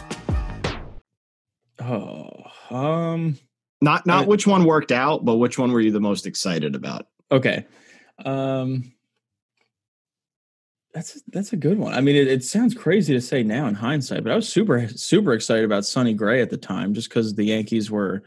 Oh 1.91 2.75
um 2.75 3.37
Not 3.81 4.05
not 4.05 4.23
I- 4.25 4.27
which 4.27 4.47
one 4.47 4.65
worked 4.65 4.91
out, 4.91 5.25
but 5.25 5.35
which 5.37 5.57
one 5.57 5.71
were 5.71 5.81
you 5.81 5.91
the 5.91 5.99
most 5.99 6.25
excited 6.25 6.75
about? 6.75 7.07
Okay. 7.31 7.65
Um 8.23 8.93
that's 10.93 11.21
that's 11.27 11.53
a 11.53 11.57
good 11.57 11.77
one. 11.79 11.93
I 11.93 12.01
mean, 12.01 12.15
it, 12.17 12.27
it 12.27 12.43
sounds 12.43 12.73
crazy 12.73 13.13
to 13.13 13.21
say 13.21 13.43
now 13.43 13.67
in 13.67 13.75
hindsight, 13.75 14.23
but 14.23 14.31
I 14.33 14.35
was 14.35 14.49
super 14.49 14.87
super 14.89 15.33
excited 15.33 15.63
about 15.63 15.85
Sonny 15.85 16.13
Gray 16.13 16.41
at 16.41 16.49
the 16.49 16.57
time, 16.57 16.93
just 16.93 17.09
because 17.09 17.33
the 17.33 17.45
Yankees 17.45 17.89
were, 17.89 18.23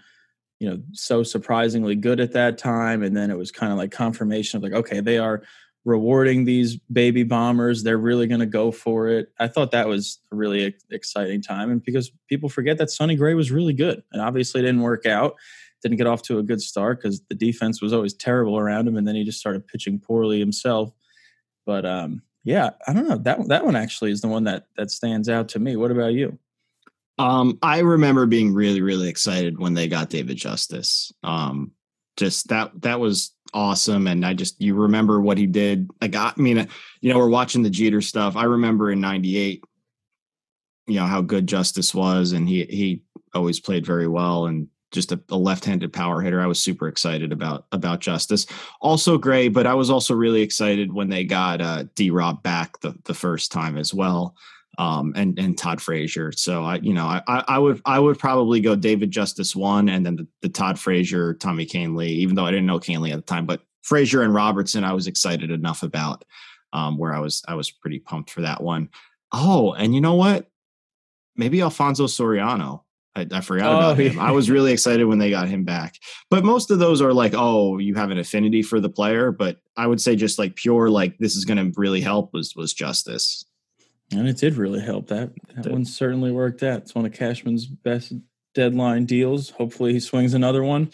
you 0.60 0.70
know, 0.70 0.82
so 0.92 1.22
surprisingly 1.22 1.94
good 1.94 2.20
at 2.20 2.32
that 2.32 2.56
time, 2.56 3.02
and 3.02 3.14
then 3.14 3.30
it 3.30 3.36
was 3.36 3.50
kind 3.50 3.70
of 3.70 3.76
like 3.78 3.90
confirmation 3.90 4.56
of 4.56 4.62
like, 4.62 4.72
okay, 4.72 5.00
they 5.00 5.18
are 5.18 5.42
rewarding 5.84 6.44
these 6.44 6.76
baby 6.92 7.22
bombers. 7.22 7.82
They're 7.82 7.98
really 7.98 8.26
going 8.26 8.40
to 8.40 8.46
go 8.46 8.72
for 8.72 9.08
it. 9.08 9.32
I 9.38 9.48
thought 9.48 9.70
that 9.72 9.86
was 9.86 10.18
a 10.32 10.36
really 10.36 10.74
exciting 10.90 11.42
time, 11.42 11.70
and 11.70 11.82
because 11.82 12.10
people 12.28 12.48
forget 12.48 12.78
that 12.78 12.90
Sonny 12.90 13.16
Gray 13.16 13.34
was 13.34 13.50
really 13.50 13.74
good, 13.74 14.02
and 14.12 14.22
obviously 14.22 14.62
didn't 14.62 14.82
work 14.82 15.06
out. 15.06 15.36
Didn't 15.82 15.98
get 15.98 16.06
off 16.06 16.22
to 16.22 16.38
a 16.38 16.42
good 16.42 16.62
start 16.62 17.02
because 17.02 17.20
the 17.28 17.34
defense 17.34 17.82
was 17.82 17.92
always 17.92 18.14
terrible 18.14 18.58
around 18.58 18.88
him, 18.88 18.96
and 18.96 19.06
then 19.06 19.14
he 19.14 19.24
just 19.24 19.38
started 19.38 19.66
pitching 19.66 19.98
poorly 19.98 20.38
himself. 20.38 20.92
But 21.66 21.84
um, 21.84 22.22
yeah, 22.42 22.70
I 22.86 22.92
don't 22.92 23.08
know 23.08 23.18
that 23.18 23.48
that 23.48 23.64
one 23.64 23.76
actually 23.76 24.10
is 24.10 24.22
the 24.22 24.28
one 24.28 24.44
that 24.44 24.66
that 24.76 24.90
stands 24.90 25.28
out 25.28 25.50
to 25.50 25.58
me. 25.58 25.76
What 25.76 25.90
about 25.90 26.14
you? 26.14 26.38
Um, 27.18 27.58
I 27.62 27.78
remember 27.78 28.26
being 28.26 28.52
really, 28.52 28.80
really 28.80 29.08
excited 29.08 29.58
when 29.58 29.74
they 29.74 29.86
got 29.86 30.10
David 30.10 30.36
Justice. 30.36 31.12
Um, 31.22 31.72
just 32.16 32.48
that 32.48 32.70
that 32.82 33.00
was 33.00 33.34
awesome, 33.52 34.06
and 34.06 34.24
I 34.24 34.34
just 34.34 34.60
you 34.60 34.74
remember 34.74 35.20
what 35.20 35.38
he 35.38 35.46
did. 35.46 35.90
Like 36.00 36.14
I 36.14 36.32
mean, 36.36 36.68
you 37.00 37.12
know, 37.12 37.18
we're 37.18 37.28
watching 37.28 37.62
the 37.62 37.70
Jeter 37.70 38.00
stuff. 38.00 38.36
I 38.36 38.44
remember 38.44 38.90
in 38.90 39.00
'98, 39.00 39.64
you 40.86 40.96
know 40.96 41.06
how 41.06 41.20
good 41.20 41.46
Justice 41.46 41.94
was, 41.94 42.32
and 42.32 42.48
he 42.48 42.64
he 42.64 43.02
always 43.34 43.60
played 43.60 43.86
very 43.86 44.08
well, 44.08 44.46
and 44.46 44.68
just 44.92 45.10
a, 45.10 45.20
a 45.30 45.36
left-handed 45.36 45.92
power 45.92 46.20
hitter. 46.20 46.40
I 46.40 46.46
was 46.46 46.62
super 46.62 46.88
excited 46.88 47.32
about 47.32 47.66
about 47.72 48.00
Justice. 48.00 48.46
Also 48.80 49.18
Gray, 49.18 49.48
but 49.48 49.66
I 49.66 49.74
was 49.74 49.90
also 49.90 50.14
really 50.14 50.42
excited 50.42 50.92
when 50.92 51.08
they 51.08 51.24
got 51.24 51.60
uh, 51.60 51.84
D 51.94 52.10
Rob 52.10 52.42
back 52.42 52.80
the 52.80 52.94
the 53.04 53.14
first 53.14 53.52
time 53.52 53.76
as 53.76 53.92
well 53.92 54.36
um, 54.78 55.12
and 55.16 55.38
and 55.38 55.56
Todd 55.56 55.80
Frazier. 55.80 56.32
So 56.32 56.64
I, 56.64 56.76
you 56.76 56.92
know, 56.94 57.06
I, 57.06 57.22
I 57.26 57.58
would 57.58 57.80
I 57.84 57.98
would 57.98 58.18
probably 58.18 58.60
go 58.60 58.74
David 58.76 59.10
Justice 59.10 59.54
one, 59.54 59.88
and 59.88 60.04
then 60.04 60.16
the, 60.16 60.26
the 60.42 60.48
Todd 60.48 60.78
Frazier, 60.78 61.34
Tommy 61.34 61.66
Kahnle. 61.66 62.06
Even 62.06 62.34
though 62.34 62.46
I 62.46 62.50
didn't 62.50 62.66
know 62.66 62.78
Canley 62.80 63.10
at 63.12 63.16
the 63.16 63.22
time, 63.22 63.46
but 63.46 63.62
Frazier 63.82 64.22
and 64.22 64.34
Robertson, 64.34 64.84
I 64.84 64.92
was 64.92 65.06
excited 65.06 65.50
enough 65.50 65.82
about. 65.82 66.24
Um, 66.72 66.98
where 66.98 67.14
I 67.14 67.20
was 67.20 67.40
I 67.46 67.54
was 67.54 67.70
pretty 67.70 68.00
pumped 68.00 68.30
for 68.30 68.40
that 68.40 68.60
one. 68.60 68.88
Oh, 69.30 69.72
and 69.74 69.94
you 69.94 70.00
know 70.00 70.14
what? 70.16 70.48
Maybe 71.36 71.60
Alfonso 71.62 72.06
Soriano. 72.06 72.80
I, 73.16 73.26
I 73.30 73.40
forgot 73.42 73.72
Oh, 73.72 73.76
about 73.76 73.98
him. 74.00 74.16
yeah. 74.16 74.22
I 74.24 74.32
was 74.32 74.50
really 74.50 74.72
excited 74.72 75.04
when 75.04 75.18
they 75.18 75.30
got 75.30 75.46
him 75.46 75.62
back. 75.62 75.94
But 76.30 76.44
most 76.44 76.72
of 76.72 76.80
those 76.80 77.00
are 77.00 77.12
like, 77.12 77.32
oh, 77.36 77.78
you 77.78 77.94
have 77.94 78.10
an 78.10 78.18
affinity 78.18 78.60
for 78.62 78.80
the 78.80 78.88
player. 78.88 79.30
But 79.30 79.58
I 79.76 79.86
would 79.86 80.00
say 80.00 80.16
just 80.16 80.36
like 80.36 80.56
pure, 80.56 80.90
like 80.90 81.16
this 81.18 81.36
is 81.36 81.44
going 81.44 81.58
to 81.58 81.80
really 81.80 82.00
help 82.00 82.32
was 82.32 82.56
was 82.56 82.72
Justice. 82.74 83.44
And 84.12 84.28
it 84.28 84.36
did 84.36 84.56
really 84.56 84.80
help. 84.80 85.08
That 85.08 85.30
that 85.56 85.70
one 85.70 85.84
certainly 85.84 86.30
worked 86.30 86.62
out. 86.62 86.82
It's 86.82 86.94
one 86.94 87.06
of 87.06 87.12
Cashman's 87.12 87.66
best 87.66 88.12
deadline 88.54 89.06
deals. 89.06 89.50
Hopefully, 89.50 89.92
he 89.92 90.00
swings 90.00 90.34
another 90.34 90.62
one. 90.62 90.90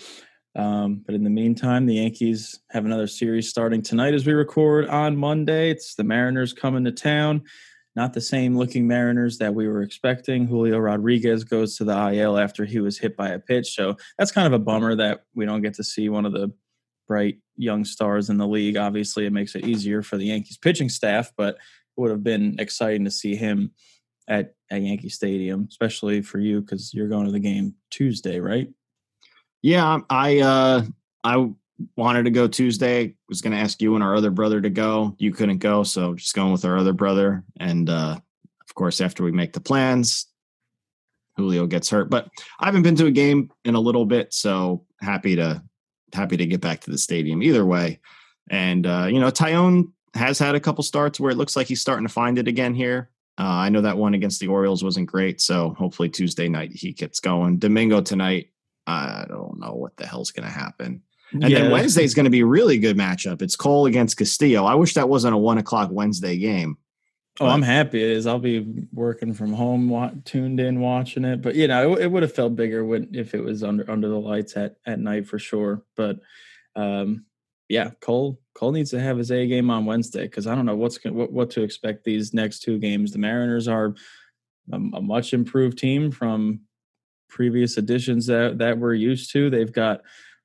Um, 0.56 1.02
but 1.06 1.14
in 1.14 1.22
the 1.22 1.30
meantime, 1.30 1.86
the 1.86 1.94
Yankees 1.94 2.58
have 2.70 2.84
another 2.84 3.06
series 3.06 3.48
starting 3.48 3.82
tonight 3.82 4.14
as 4.14 4.26
we 4.26 4.32
record 4.32 4.88
on 4.88 5.16
Monday. 5.16 5.70
It's 5.70 5.94
the 5.94 6.04
Mariners 6.04 6.52
coming 6.52 6.84
to 6.84 6.92
town. 6.92 7.42
Not 7.96 8.14
the 8.14 8.20
same 8.20 8.56
looking 8.56 8.86
Mariners 8.86 9.38
that 9.38 9.54
we 9.54 9.68
were 9.68 9.82
expecting. 9.82 10.46
Julio 10.46 10.78
Rodriguez 10.78 11.44
goes 11.44 11.76
to 11.76 11.84
the 11.84 12.12
IL 12.12 12.38
after 12.38 12.64
he 12.64 12.80
was 12.80 12.98
hit 12.98 13.16
by 13.16 13.30
a 13.30 13.38
pitch. 13.38 13.74
So 13.74 13.96
that's 14.16 14.32
kind 14.32 14.46
of 14.46 14.52
a 14.52 14.62
bummer 14.62 14.94
that 14.96 15.24
we 15.34 15.44
don't 15.44 15.62
get 15.62 15.74
to 15.74 15.84
see 15.84 16.08
one 16.08 16.24
of 16.24 16.32
the 16.32 16.52
bright 17.08 17.38
young 17.56 17.84
stars 17.84 18.30
in 18.30 18.38
the 18.38 18.46
league. 18.46 18.76
Obviously, 18.76 19.26
it 19.26 19.32
makes 19.32 19.56
it 19.56 19.66
easier 19.66 20.02
for 20.02 20.16
the 20.16 20.26
Yankees 20.26 20.56
pitching 20.56 20.88
staff, 20.88 21.32
but 21.36 21.58
would 21.96 22.10
have 22.10 22.22
been 22.22 22.56
exciting 22.58 23.04
to 23.04 23.10
see 23.10 23.36
him 23.36 23.72
at 24.28 24.54
at 24.70 24.82
Yankee 24.82 25.08
Stadium, 25.08 25.66
especially 25.68 26.22
for 26.22 26.38
you 26.38 26.60
because 26.60 26.94
you're 26.94 27.08
going 27.08 27.26
to 27.26 27.32
the 27.32 27.40
game 27.40 27.74
Tuesday, 27.90 28.40
right? 28.40 28.68
Yeah, 29.62 29.98
I 30.08 30.40
uh, 30.40 30.82
I 31.24 31.50
wanted 31.96 32.24
to 32.24 32.30
go 32.30 32.48
Tuesday. 32.48 33.14
Was 33.28 33.42
going 33.42 33.52
to 33.52 33.58
ask 33.58 33.82
you 33.82 33.94
and 33.94 34.04
our 34.04 34.14
other 34.14 34.30
brother 34.30 34.60
to 34.60 34.70
go. 34.70 35.14
You 35.18 35.32
couldn't 35.32 35.58
go, 35.58 35.82
so 35.82 36.14
just 36.14 36.34
going 36.34 36.52
with 36.52 36.64
our 36.64 36.78
other 36.78 36.92
brother. 36.92 37.44
And 37.58 37.90
uh, 37.90 38.18
of 38.68 38.74
course, 38.74 39.00
after 39.00 39.22
we 39.22 39.32
make 39.32 39.52
the 39.52 39.60
plans, 39.60 40.26
Julio 41.36 41.66
gets 41.66 41.90
hurt. 41.90 42.10
But 42.10 42.28
I 42.58 42.66
haven't 42.66 42.82
been 42.82 42.96
to 42.96 43.06
a 43.06 43.10
game 43.10 43.50
in 43.64 43.74
a 43.74 43.80
little 43.80 44.06
bit, 44.06 44.32
so 44.32 44.86
happy 45.00 45.36
to 45.36 45.62
happy 46.12 46.36
to 46.36 46.46
get 46.46 46.60
back 46.60 46.80
to 46.80 46.90
the 46.90 46.98
stadium 46.98 47.42
either 47.42 47.64
way. 47.64 48.00
And 48.50 48.86
uh, 48.86 49.08
you 49.10 49.20
know, 49.20 49.30
Taillon 49.30 49.92
has 50.14 50.38
had 50.38 50.54
a 50.54 50.60
couple 50.60 50.82
starts 50.82 51.20
where 51.20 51.30
it 51.30 51.36
looks 51.36 51.56
like 51.56 51.66
he's 51.66 51.80
starting 51.80 52.06
to 52.06 52.12
find 52.12 52.38
it 52.38 52.48
again 52.48 52.74
here. 52.74 53.10
Uh, 53.38 53.44
I 53.44 53.68
know 53.68 53.80
that 53.80 53.96
one 53.96 54.14
against 54.14 54.40
the 54.40 54.48
Orioles 54.48 54.84
wasn't 54.84 55.06
great, 55.06 55.40
so 55.40 55.70
hopefully 55.78 56.08
Tuesday 56.08 56.48
night 56.48 56.72
he 56.72 56.92
gets 56.92 57.20
going. 57.20 57.58
Domingo 57.58 58.00
tonight, 58.00 58.50
I 58.86 59.24
don't 59.28 59.58
know 59.58 59.74
what 59.74 59.96
the 59.96 60.06
hell's 60.06 60.30
going 60.30 60.46
to 60.46 60.52
happen. 60.52 61.02
And 61.32 61.48
yeah. 61.48 61.60
then 61.60 61.70
Wednesday's 61.70 62.12
going 62.12 62.24
to 62.24 62.30
be 62.30 62.40
a 62.40 62.46
really 62.46 62.78
good 62.78 62.96
matchup. 62.96 63.40
It's 63.40 63.56
Cole 63.56 63.86
against 63.86 64.16
Castillo. 64.16 64.64
I 64.64 64.74
wish 64.74 64.94
that 64.94 65.08
wasn't 65.08 65.34
a 65.34 65.38
one 65.38 65.58
o'clock 65.58 65.90
Wednesday 65.92 66.36
game. 66.36 66.76
Oh, 67.38 67.46
I'm 67.46 67.62
happy 67.62 68.02
it 68.02 68.10
is. 68.10 68.26
I'll 68.26 68.38
be 68.38 68.86
working 68.92 69.32
from 69.32 69.54
home, 69.54 70.22
tuned 70.26 70.60
in, 70.60 70.80
watching 70.80 71.24
it. 71.24 71.40
But 71.40 71.54
you 71.54 71.68
know, 71.68 71.94
it, 71.94 72.02
it 72.02 72.10
would 72.10 72.22
have 72.22 72.34
felt 72.34 72.56
bigger 72.56 72.84
when, 72.84 73.08
if 73.14 73.34
it 73.34 73.42
was 73.42 73.62
under 73.62 73.88
under 73.90 74.08
the 74.08 74.18
lights 74.18 74.56
at 74.56 74.76
at 74.84 74.98
night 74.98 75.26
for 75.26 75.38
sure. 75.38 75.82
But 75.96 76.18
um, 76.76 77.24
yeah, 77.70 77.90
Cole 78.00 78.40
Cole 78.54 78.72
needs 78.72 78.90
to 78.90 79.00
have 79.00 79.16
his 79.16 79.30
A 79.30 79.46
game 79.46 79.70
on 79.70 79.86
Wednesday 79.86 80.22
because 80.22 80.48
I 80.48 80.56
don't 80.56 80.66
know 80.66 80.74
what's 80.74 81.02
what, 81.04 81.32
what 81.32 81.50
to 81.50 81.62
expect 81.62 82.02
these 82.02 82.34
next 82.34 82.60
two 82.60 82.78
games. 82.78 83.12
The 83.12 83.18
Mariners 83.18 83.68
are 83.68 83.94
a, 84.72 84.76
a 84.76 85.00
much 85.00 85.32
improved 85.32 85.78
team 85.78 86.10
from 86.10 86.62
previous 87.28 87.78
editions 87.78 88.26
that 88.26 88.58
that 88.58 88.76
we're 88.76 88.94
used 88.94 89.32
to. 89.32 89.48
They've 89.50 89.72
got 89.72 90.00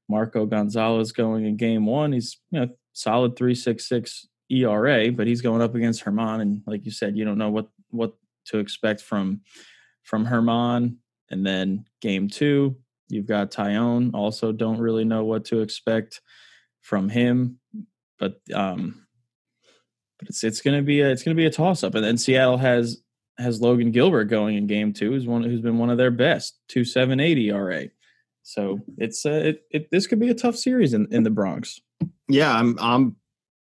Marco 0.08 0.46
Gonzales 0.46 1.12
going 1.12 1.46
in 1.46 1.58
game 1.58 1.88
one. 1.88 2.12
He's 2.12 2.38
you 2.51 2.60
know 2.60 2.70
solid 2.94 3.36
three 3.36 3.55
six 3.55 3.89
six 3.89 4.27
ERA, 4.51 5.12
but 5.12 5.25
he's 5.25 5.41
going 5.41 5.63
up 5.63 5.74
against 5.74 6.05
Germán, 6.05 6.41
and 6.41 6.62
like 6.67 6.86
you 6.86 6.91
said, 6.91 7.17
you 7.17 7.25
don't 7.25 7.39
know 7.39 7.50
what 7.50 7.70
what 7.89 8.13
to 8.46 8.60
expect 8.60 9.01
from 9.01 9.41
from 10.03 10.27
Germán. 10.27 10.98
And 11.32 11.44
then 11.44 11.86
game 12.01 12.29
two, 12.29 12.77
you've 13.10 13.25
got 13.25 13.50
Taillon. 13.50 14.12
Also, 14.13 14.51
don't 14.51 14.77
really 14.77 15.05
know 15.05 15.24
what 15.24 15.46
to 15.46 15.62
expect 15.62 16.22
from 16.86 17.10
him, 17.10 17.60
but 18.20 18.39
um, 18.54 19.08
but 20.20 20.30
it's 20.30 20.44
it's 20.44 20.62
gonna 20.62 20.84
be 20.84 21.01
a, 21.01 21.10
it's 21.10 21.24
gonna 21.24 21.36
be 21.36 21.48
a 21.48 21.51
toss 21.51 21.84
up. 21.84 21.96
And 21.96 22.04
then 22.04 22.18
Seattle 22.18 22.58
has 22.58 23.01
has 23.39 23.60
Logan 23.60 23.92
Gilbert 23.92 24.25
going 24.25 24.56
in 24.56 24.68
game 24.68 24.94
two, 24.94 25.12
who's 25.12 25.25
one 25.25 25.44
who's 25.44 25.62
been 25.62 25.80
one 25.80 25.89
of 25.89 25.98
their 25.98 26.12
best, 26.12 26.60
two 26.68 26.86
seven 26.86 27.20
eight 27.20 27.39
ERA. 27.39 27.88
So 28.44 28.82
it's 29.00 29.25
uh, 29.25 29.32
it, 29.32 29.63
it 29.72 29.92
this 29.92 30.06
could 30.06 30.20
be 30.20 30.30
a 30.30 30.36
tough 30.36 30.56
series 30.56 30.94
in, 30.94 31.08
in 31.12 31.24
the 31.24 31.32
Bronx. 31.32 31.82
Yeah, 32.27 32.54
I'm 32.54 32.77
I'm 32.80 33.15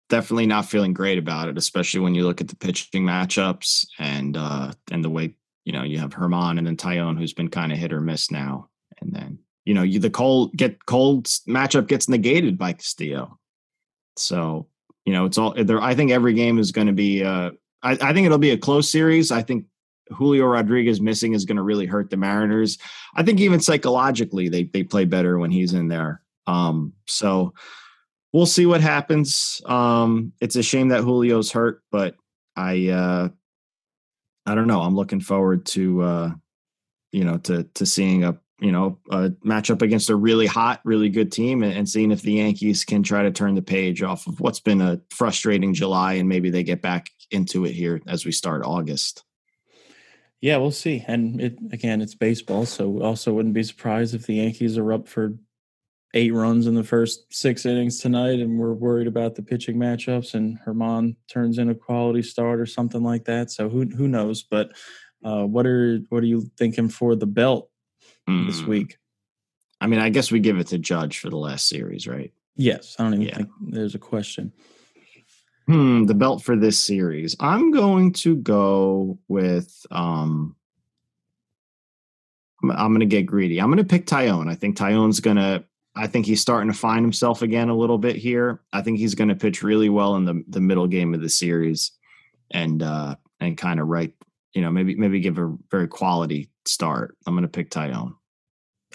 definitely 0.09 0.45
not 0.45 0.67
feeling 0.67 0.93
great 0.93 1.17
about 1.17 1.49
it, 1.49 1.57
especially 1.57 2.01
when 2.01 2.13
you 2.13 2.25
look 2.25 2.41
at 2.41 2.47
the 2.47 2.55
pitching 2.55 3.03
matchups 3.03 3.87
and 3.97 4.37
uh 4.37 4.71
and 4.91 5.03
the 5.03 5.09
way 5.09 5.35
you 5.63 5.73
know 5.73 5.81
you 5.81 5.97
have 5.97 6.11
Germán 6.11 6.59
and 6.59 6.67
then 6.67 6.77
Taillon, 6.77 7.17
who's 7.17 7.33
been 7.33 7.49
kind 7.49 7.71
of 7.71 7.79
hit 7.79 7.91
or 7.91 8.01
miss 8.01 8.29
now, 8.29 8.69
and 9.01 9.11
then 9.11 9.39
you 9.65 9.73
know 9.73 9.83
you 9.83 9.99
the 9.99 10.09
cold 10.09 10.55
get 10.55 10.85
cold 10.85 11.25
matchup 11.47 11.87
gets 11.87 12.07
negated 12.07 12.57
by 12.57 12.73
Castillo. 12.73 13.37
So 14.17 14.67
you 15.05 15.13
know 15.13 15.25
it's 15.25 15.37
all 15.37 15.53
there. 15.55 15.81
I 15.81 15.95
think 15.95 16.11
every 16.11 16.33
game 16.33 16.59
is 16.59 16.71
going 16.71 16.87
to 16.87 16.93
be. 16.93 17.23
uh 17.23 17.51
I, 17.83 17.91
I 17.91 18.13
think 18.13 18.25
it'll 18.25 18.39
be 18.39 18.51
a 18.51 18.57
close 18.57 18.89
series. 18.89 19.31
I 19.31 19.43
think 19.43 19.65
Julio 20.11 20.45
Rodriguez 20.45 21.01
missing 21.01 21.33
is 21.33 21.45
going 21.45 21.57
to 21.57 21.63
really 21.63 21.85
hurt 21.85 22.09
the 22.09 22.17
Mariners. 22.17 22.77
I 23.15 23.23
think 23.23 23.39
even 23.39 23.59
psychologically 23.59 24.49
they 24.49 24.63
they 24.63 24.83
play 24.83 25.05
better 25.05 25.37
when 25.37 25.51
he's 25.51 25.73
in 25.73 25.87
there. 25.87 26.21
Um, 26.47 26.93
so 27.07 27.53
we'll 28.33 28.45
see 28.45 28.65
what 28.65 28.81
happens. 28.81 29.61
Um, 29.65 30.33
it's 30.41 30.55
a 30.55 30.63
shame 30.63 30.89
that 30.89 31.03
Julio's 31.03 31.51
hurt, 31.51 31.81
but 31.91 32.15
I 32.55 32.89
uh, 32.89 33.29
I 34.45 34.55
don't 34.55 34.67
know. 34.67 34.81
I'm 34.81 34.95
looking 34.95 35.21
forward 35.21 35.65
to 35.67 36.01
uh, 36.01 36.31
you 37.11 37.23
know 37.23 37.37
to 37.39 37.63
to 37.75 37.85
seeing 37.85 38.23
a 38.23 38.37
you 38.59 38.71
know 38.71 38.99
a 39.09 39.29
matchup 39.45 39.81
against 39.81 40.09
a 40.09 40.15
really 40.15 40.45
hot, 40.45 40.81
really 40.85 41.09
good 41.09 41.31
team, 41.31 41.63
and, 41.63 41.73
and 41.73 41.89
seeing 41.89 42.11
if 42.11 42.21
the 42.21 42.33
Yankees 42.33 42.83
can 42.83 43.03
try 43.03 43.23
to 43.23 43.31
turn 43.31 43.55
the 43.55 43.61
page 43.61 44.01
off 44.01 44.27
of 44.27 44.39
what's 44.39 44.59
been 44.59 44.81
a 44.81 45.01
frustrating 45.09 45.73
July, 45.73 46.13
and 46.13 46.29
maybe 46.29 46.49
they 46.49 46.63
get 46.63 46.81
back 46.81 47.09
into 47.31 47.65
it 47.65 47.71
here 47.71 48.01
as 48.07 48.25
we 48.25 48.31
start 48.31 48.63
August. 48.63 49.23
Yeah, 50.41 50.57
we'll 50.57 50.71
see. 50.71 51.03
And 51.07 51.41
it 51.41 51.57
again, 51.71 52.01
it's 52.01 52.15
baseball, 52.15 52.65
so 52.65 53.01
also 53.01 53.33
wouldn't 53.33 53.55
be 53.55 53.63
surprised 53.63 54.15
if 54.15 54.25
the 54.25 54.35
Yankees 54.35 54.77
are 54.77 54.93
up 54.93 55.07
for 55.07 55.33
eight 56.13 56.33
runs 56.33 56.65
in 56.65 56.75
the 56.75 56.83
first 56.83 57.33
six 57.33 57.65
innings 57.65 57.99
tonight, 57.99 58.39
and 58.39 58.57
we're 58.57 58.73
worried 58.73 59.07
about 59.07 59.35
the 59.35 59.43
pitching 59.43 59.75
matchups, 59.75 60.33
and 60.33 60.57
Germán 60.65 61.17
turns 61.29 61.57
in 61.57 61.69
a 61.69 61.75
quality 61.75 62.21
start 62.21 62.61
or 62.61 62.65
something 62.65 63.03
like 63.03 63.25
that. 63.25 63.51
So 63.51 63.67
who 63.67 63.85
who 63.85 64.07
knows? 64.07 64.43
But 64.43 64.69
uh, 65.25 65.43
what 65.43 65.65
are 65.65 65.99
what 66.09 66.23
are 66.23 66.27
you 66.27 66.49
thinking 66.57 66.87
for 66.87 67.15
the 67.15 67.27
belt 67.27 67.69
mm. 68.27 68.47
this 68.47 68.63
week? 68.63 68.97
I 69.81 69.87
mean, 69.87 69.99
I 69.99 70.09
guess 70.09 70.31
we 70.31 70.39
give 70.39 70.57
it 70.57 70.67
to 70.67 70.77
Judge 70.77 71.19
for 71.19 71.29
the 71.29 71.37
last 71.37 71.67
series, 71.67 72.07
right? 72.07 72.31
Yes, 72.55 72.95
I 72.97 73.03
don't 73.03 73.13
even 73.15 73.27
yeah. 73.27 73.35
think 73.35 73.49
there's 73.61 73.95
a 73.95 73.99
question. 73.99 74.53
Hmm, 75.67 76.05
the 76.05 76.13
belt 76.13 76.43
for 76.43 76.55
this 76.55 76.81
series. 76.81 77.35
I'm 77.39 77.71
going 77.71 78.13
to 78.13 78.35
go 78.35 79.17
with 79.27 79.85
um 79.91 80.55
I'm, 82.63 82.71
I'm 82.71 82.89
going 82.89 82.99
to 83.01 83.05
get 83.05 83.25
greedy. 83.25 83.59
I'm 83.59 83.67
going 83.67 83.77
to 83.77 83.83
pick 83.83 84.05
Taillon. 84.05 84.49
I 84.49 84.55
think 84.55 84.77
Taillon's 84.77 85.19
going 85.19 85.37
to 85.37 85.63
I 85.95 86.07
think 86.07 86.25
he's 86.25 86.41
starting 86.41 86.71
to 86.71 86.77
find 86.77 87.01
himself 87.03 87.41
again 87.41 87.69
a 87.69 87.75
little 87.75 87.97
bit 87.97 88.15
here. 88.15 88.61
I 88.73 88.81
think 88.81 88.99
he's 88.99 89.15
going 89.15 89.29
to 89.29 89.35
pitch 89.35 89.63
really 89.63 89.89
well 89.89 90.15
in 90.15 90.25
the 90.25 90.43
the 90.47 90.61
middle 90.61 90.87
game 90.87 91.13
of 91.13 91.21
the 91.21 91.29
series 91.29 91.91
and 92.51 92.81
uh 92.81 93.15
and 93.39 93.57
kind 93.57 93.79
of 93.79 93.87
right, 93.87 94.13
you 94.55 94.61
know, 94.61 94.71
maybe 94.71 94.95
maybe 94.95 95.19
give 95.19 95.37
a 95.37 95.55
very 95.69 95.87
quality 95.87 96.49
start. 96.65 97.15
I'm 97.27 97.33
going 97.33 97.43
to 97.43 97.49
pick 97.49 97.69
Taillon. 97.69 98.13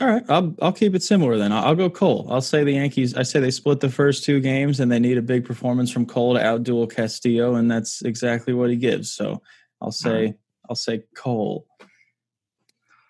All 0.00 0.06
right, 0.06 0.24
I'll 0.30 0.56
I'll 0.62 0.72
keep 0.72 0.94
it 0.94 1.02
similar 1.02 1.36
then. 1.36 1.52
I'll, 1.52 1.66
I'll, 1.66 1.74
go 1.74 1.90
Cole. 1.90 2.26
I'll 2.30 2.40
say 2.40 2.64
the 2.64 2.72
Yankees. 2.72 3.14
I 3.14 3.22
say 3.22 3.38
they 3.38 3.50
split 3.50 3.80
the 3.80 3.90
first 3.90 4.24
two 4.24 4.40
games, 4.40 4.80
and 4.80 4.90
they 4.90 4.98
need 4.98 5.18
a 5.18 5.22
big 5.22 5.44
performance 5.44 5.90
from 5.90 6.06
Cole 6.06 6.34
to 6.34 6.40
outduel 6.40 6.90
Castillo, 6.90 7.54
and 7.56 7.70
that's 7.70 8.00
exactly 8.02 8.54
what 8.54 8.70
he 8.70 8.76
gives. 8.76 9.12
So 9.12 9.42
I'll 9.82 9.92
say 9.92 10.24
right. 10.24 10.34
I'll 10.68 10.76
say 10.76 11.02
Cole. 11.14 11.66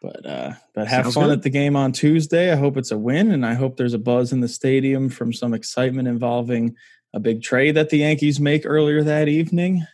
But 0.03 0.27
uh, 0.27 0.53
but 0.75 0.89
have 0.89 1.05
Sounds 1.05 1.15
fun 1.15 1.29
good. 1.29 1.39
at 1.39 1.43
the 1.45 1.51
game 1.51 1.77
on 1.77 1.93
Tuesday. 1.93 2.51
I 2.51 2.57
hope 2.57 2.77
it's 2.77 2.91
a 2.91 2.99
win, 2.99 3.31
and 3.31 3.47
I 3.47 3.55
hope 3.55 3.77
there's 3.77 3.95
a 3.95 3.99
buzz 3.99 4.33
in 4.33 4.41
the 4.41 4.49
stadium 4.49 5.09
from 5.09 5.33
some 5.33 5.55
excitement 5.55 6.09
involving 6.09 6.75
a 7.15 7.21
big 7.21 7.43
trade 7.43 7.77
that 7.77 7.91
the 7.91 7.99
Yankees 7.99 8.41
make 8.41 8.63
earlier 8.65 9.05
that 9.05 9.29
evening. 9.29 9.87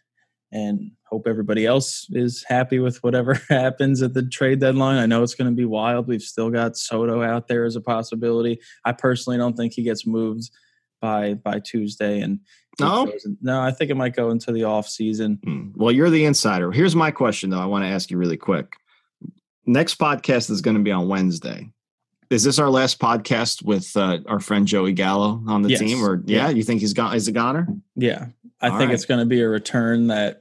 And 0.52 0.92
hope 1.04 1.26
everybody 1.26 1.66
else 1.66 2.06
is 2.10 2.44
happy 2.46 2.78
with 2.78 3.02
whatever 3.02 3.34
happens 3.48 4.02
at 4.02 4.14
the 4.14 4.22
trade 4.22 4.60
deadline. 4.60 4.98
I 4.98 5.06
know 5.06 5.22
it's 5.22 5.34
going 5.34 5.50
to 5.50 5.56
be 5.56 5.64
wild. 5.64 6.06
We've 6.06 6.22
still 6.22 6.50
got 6.50 6.76
Soto 6.76 7.22
out 7.22 7.48
there 7.48 7.64
as 7.64 7.76
a 7.76 7.80
possibility. 7.80 8.60
I 8.84 8.92
personally 8.92 9.38
don't 9.38 9.56
think 9.56 9.72
he 9.72 9.82
gets 9.82 10.06
moved 10.06 10.50
by 11.00 11.34
by 11.34 11.60
Tuesday 11.60 12.20
and 12.20 12.40
no 12.80 13.12
no 13.42 13.60
I 13.60 13.70
think 13.70 13.90
it 13.90 13.96
might 13.96 14.16
go 14.16 14.30
into 14.30 14.52
the 14.52 14.64
off 14.64 14.88
season. 14.88 15.38
Hmm. 15.44 15.68
Well, 15.74 15.92
you're 15.92 16.10
the 16.10 16.24
insider. 16.24 16.72
Here's 16.72 16.96
my 16.96 17.10
question 17.10 17.50
though. 17.50 17.60
I 17.60 17.66
want 17.66 17.84
to 17.84 17.88
ask 17.88 18.10
you 18.10 18.16
really 18.16 18.36
quick. 18.36 18.72
Next 19.66 19.98
podcast 19.98 20.50
is 20.50 20.60
going 20.62 20.76
to 20.76 20.82
be 20.82 20.92
on 20.92 21.08
Wednesday. 21.08 21.70
Is 22.30 22.44
this 22.44 22.58
our 22.58 22.70
last 22.70 22.98
podcast 22.98 23.62
with 23.62 23.96
uh, 23.96 24.18
our 24.26 24.40
friend 24.40 24.66
Joey 24.66 24.92
Gallo 24.92 25.42
on 25.46 25.62
the 25.62 25.70
yes. 25.70 25.80
team 25.80 26.02
or 26.02 26.22
yeah, 26.24 26.48
yeah, 26.48 26.50
you 26.50 26.62
think 26.62 26.80
he's 26.80 26.92
gone 26.92 27.14
is 27.14 27.28
a 27.28 27.32
goner? 27.32 27.68
Yeah. 27.94 28.26
I 28.60 28.68
All 28.68 28.78
think 28.78 28.88
right. 28.88 28.94
it's 28.94 29.04
going 29.04 29.20
to 29.20 29.26
be 29.26 29.42
a 29.42 29.48
return 29.48 30.08
that 30.08 30.40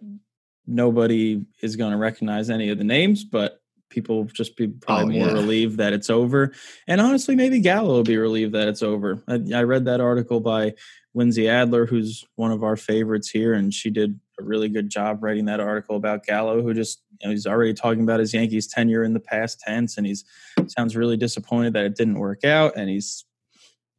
nobody 0.67 1.45
is 1.62 1.75
going 1.75 1.91
to 1.91 1.97
recognize 1.97 2.49
any 2.49 2.69
of 2.69 2.78
the 2.78 2.84
names, 2.84 3.23
but 3.23 3.62
people 3.89 4.25
just 4.25 4.58
be 4.58 4.67
probably 4.67 5.17
oh, 5.17 5.19
more 5.19 5.28
yeah. 5.30 5.34
relieved 5.34 5.78
that 5.78 5.93
it's 5.93 6.10
over. 6.10 6.51
And 6.88 6.99
honestly, 6.99 7.36
maybe 7.36 7.60
Gallo 7.60 7.93
will 7.93 8.04
be 8.04 8.17
relieved 8.17 8.54
that 8.54 8.67
it's 8.67 8.82
over. 8.82 9.23
I, 9.28 9.41
I, 9.54 9.63
read 9.63 9.86
that 9.86 10.01
article 10.01 10.39
by 10.39 10.73
Lindsey 11.13 11.47
Adler, 11.47 11.86
who's 11.86 12.25
one 12.36 12.51
of 12.51 12.63
our 12.63 12.75
favorites 12.75 13.30
here, 13.30 13.54
and 13.54 13.73
she 13.73 13.89
did 13.89 14.19
a 14.39 14.43
really 14.43 14.67
good 14.67 14.89
job 14.89 15.23
writing 15.23 15.45
that 15.45 15.62
article 15.62 15.95
about 15.95 16.25
Gallo, 16.25 16.62
who 16.62 16.73
just 16.73 17.01
you 17.21 17.28
know, 17.28 17.32
he's 17.32 17.47
already 17.47 17.73
talking 17.73 18.04
about 18.04 18.19
his 18.19 18.34
Yankees 18.34 18.67
tenure 18.67 19.04
in 19.04 19.13
the 19.13 19.19
past 19.19 19.60
tense, 19.62 19.97
and 19.97 20.06
he's 20.06 20.25
sounds 20.67 20.95
really 20.95 21.15
disappointed 21.15 21.73
that 21.73 21.86
it 21.86 21.95
didn't 21.95 22.19
work 22.19 22.43
out, 22.43 22.73
and 22.75 22.89
he's 22.89 23.23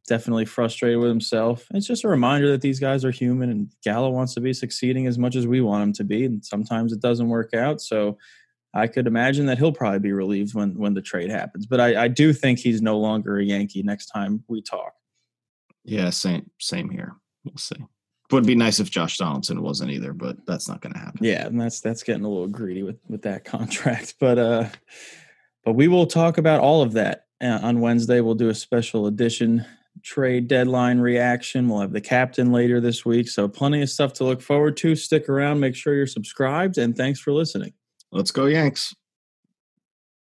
definitely 0.07 0.45
frustrated 0.45 0.99
with 0.99 1.09
himself. 1.09 1.67
It's 1.73 1.85
just 1.85 2.05
a 2.05 2.07
reminder 2.07 2.49
that 2.51 2.61
these 2.61 2.79
guys 2.79 3.05
are 3.05 3.11
human 3.11 3.51
and 3.51 3.71
Gallo 3.83 4.09
wants 4.09 4.33
to 4.35 4.41
be 4.41 4.53
succeeding 4.53 5.05
as 5.05 5.17
much 5.17 5.35
as 5.35 5.45
we 5.45 5.61
want 5.61 5.83
him 5.83 5.93
to 5.93 6.03
be. 6.03 6.25
And 6.25 6.43
sometimes 6.43 6.93
it 6.93 7.01
doesn't 7.01 7.27
work 7.27 7.53
out. 7.53 7.81
So 7.81 8.17
I 8.73 8.87
could 8.87 9.05
imagine 9.05 9.45
that 9.47 9.57
he'll 9.57 9.73
probably 9.73 9.99
be 9.99 10.13
relieved 10.13 10.53
when, 10.53 10.77
when 10.77 10.93
the 10.93 11.01
trade 11.01 11.29
happens. 11.29 11.65
But 11.65 11.81
I, 11.81 12.05
I 12.05 12.07
do 12.07 12.33
think 12.33 12.59
he's 12.59 12.81
no 12.81 12.97
longer 12.97 13.37
a 13.37 13.43
Yankee 13.43 13.83
next 13.83 14.07
time 14.07 14.43
we 14.47 14.61
talk. 14.61 14.93
Yeah, 15.83 16.09
same 16.09 16.49
same 16.59 16.89
here. 16.89 17.15
We'll 17.45 17.57
see. 17.57 17.77
Would 18.31 18.45
be 18.45 18.55
nice 18.55 18.81
if 18.81 18.91
Josh 18.91 19.17
Donaldson 19.17 19.61
wasn't 19.61 19.91
either, 19.91 20.11
but 20.11 20.45
that's 20.45 20.67
not 20.67 20.81
going 20.81 20.91
to 20.91 20.99
happen. 20.99 21.23
Yeah, 21.23 21.45
and 21.45 21.59
that's 21.59 21.79
that's 21.79 22.03
getting 22.03 22.25
a 22.25 22.29
little 22.29 22.47
greedy 22.47 22.83
with 22.83 22.99
with 23.07 23.21
that 23.21 23.45
contract. 23.45 24.15
But 24.19 24.37
uh, 24.37 24.67
but 25.63 25.73
we 25.73 25.87
will 25.87 26.05
talk 26.05 26.37
about 26.37 26.59
all 26.59 26.81
of 26.81 26.91
that 26.93 27.27
uh, 27.41 27.59
on 27.63 27.79
Wednesday. 27.79 28.19
We'll 28.19 28.35
do 28.35 28.49
a 28.49 28.55
special 28.55 29.07
edition 29.07 29.65
trade 30.07 30.47
deadline 30.47 30.99
reaction. 30.99 31.67
We'll 31.67 31.81
have 31.81 31.91
the 31.91 32.01
captain 32.01 32.51
later 32.51 32.79
this 32.79 33.05
week, 33.05 33.27
so 33.27 33.47
plenty 33.47 33.81
of 33.81 33.89
stuff 33.89 34.13
to 34.13 34.23
look 34.23 34.41
forward 34.41 34.77
to. 34.77 34.95
Stick 34.95 35.27
around. 35.27 35.59
Make 35.59 35.75
sure 35.75 35.93
you're 35.93 36.07
subscribed, 36.07 36.77
and 36.77 36.95
thanks 36.95 37.19
for 37.19 37.33
listening. 37.33 37.73
Let's 38.11 38.31
go 38.31 38.45
Yanks. 38.45 38.95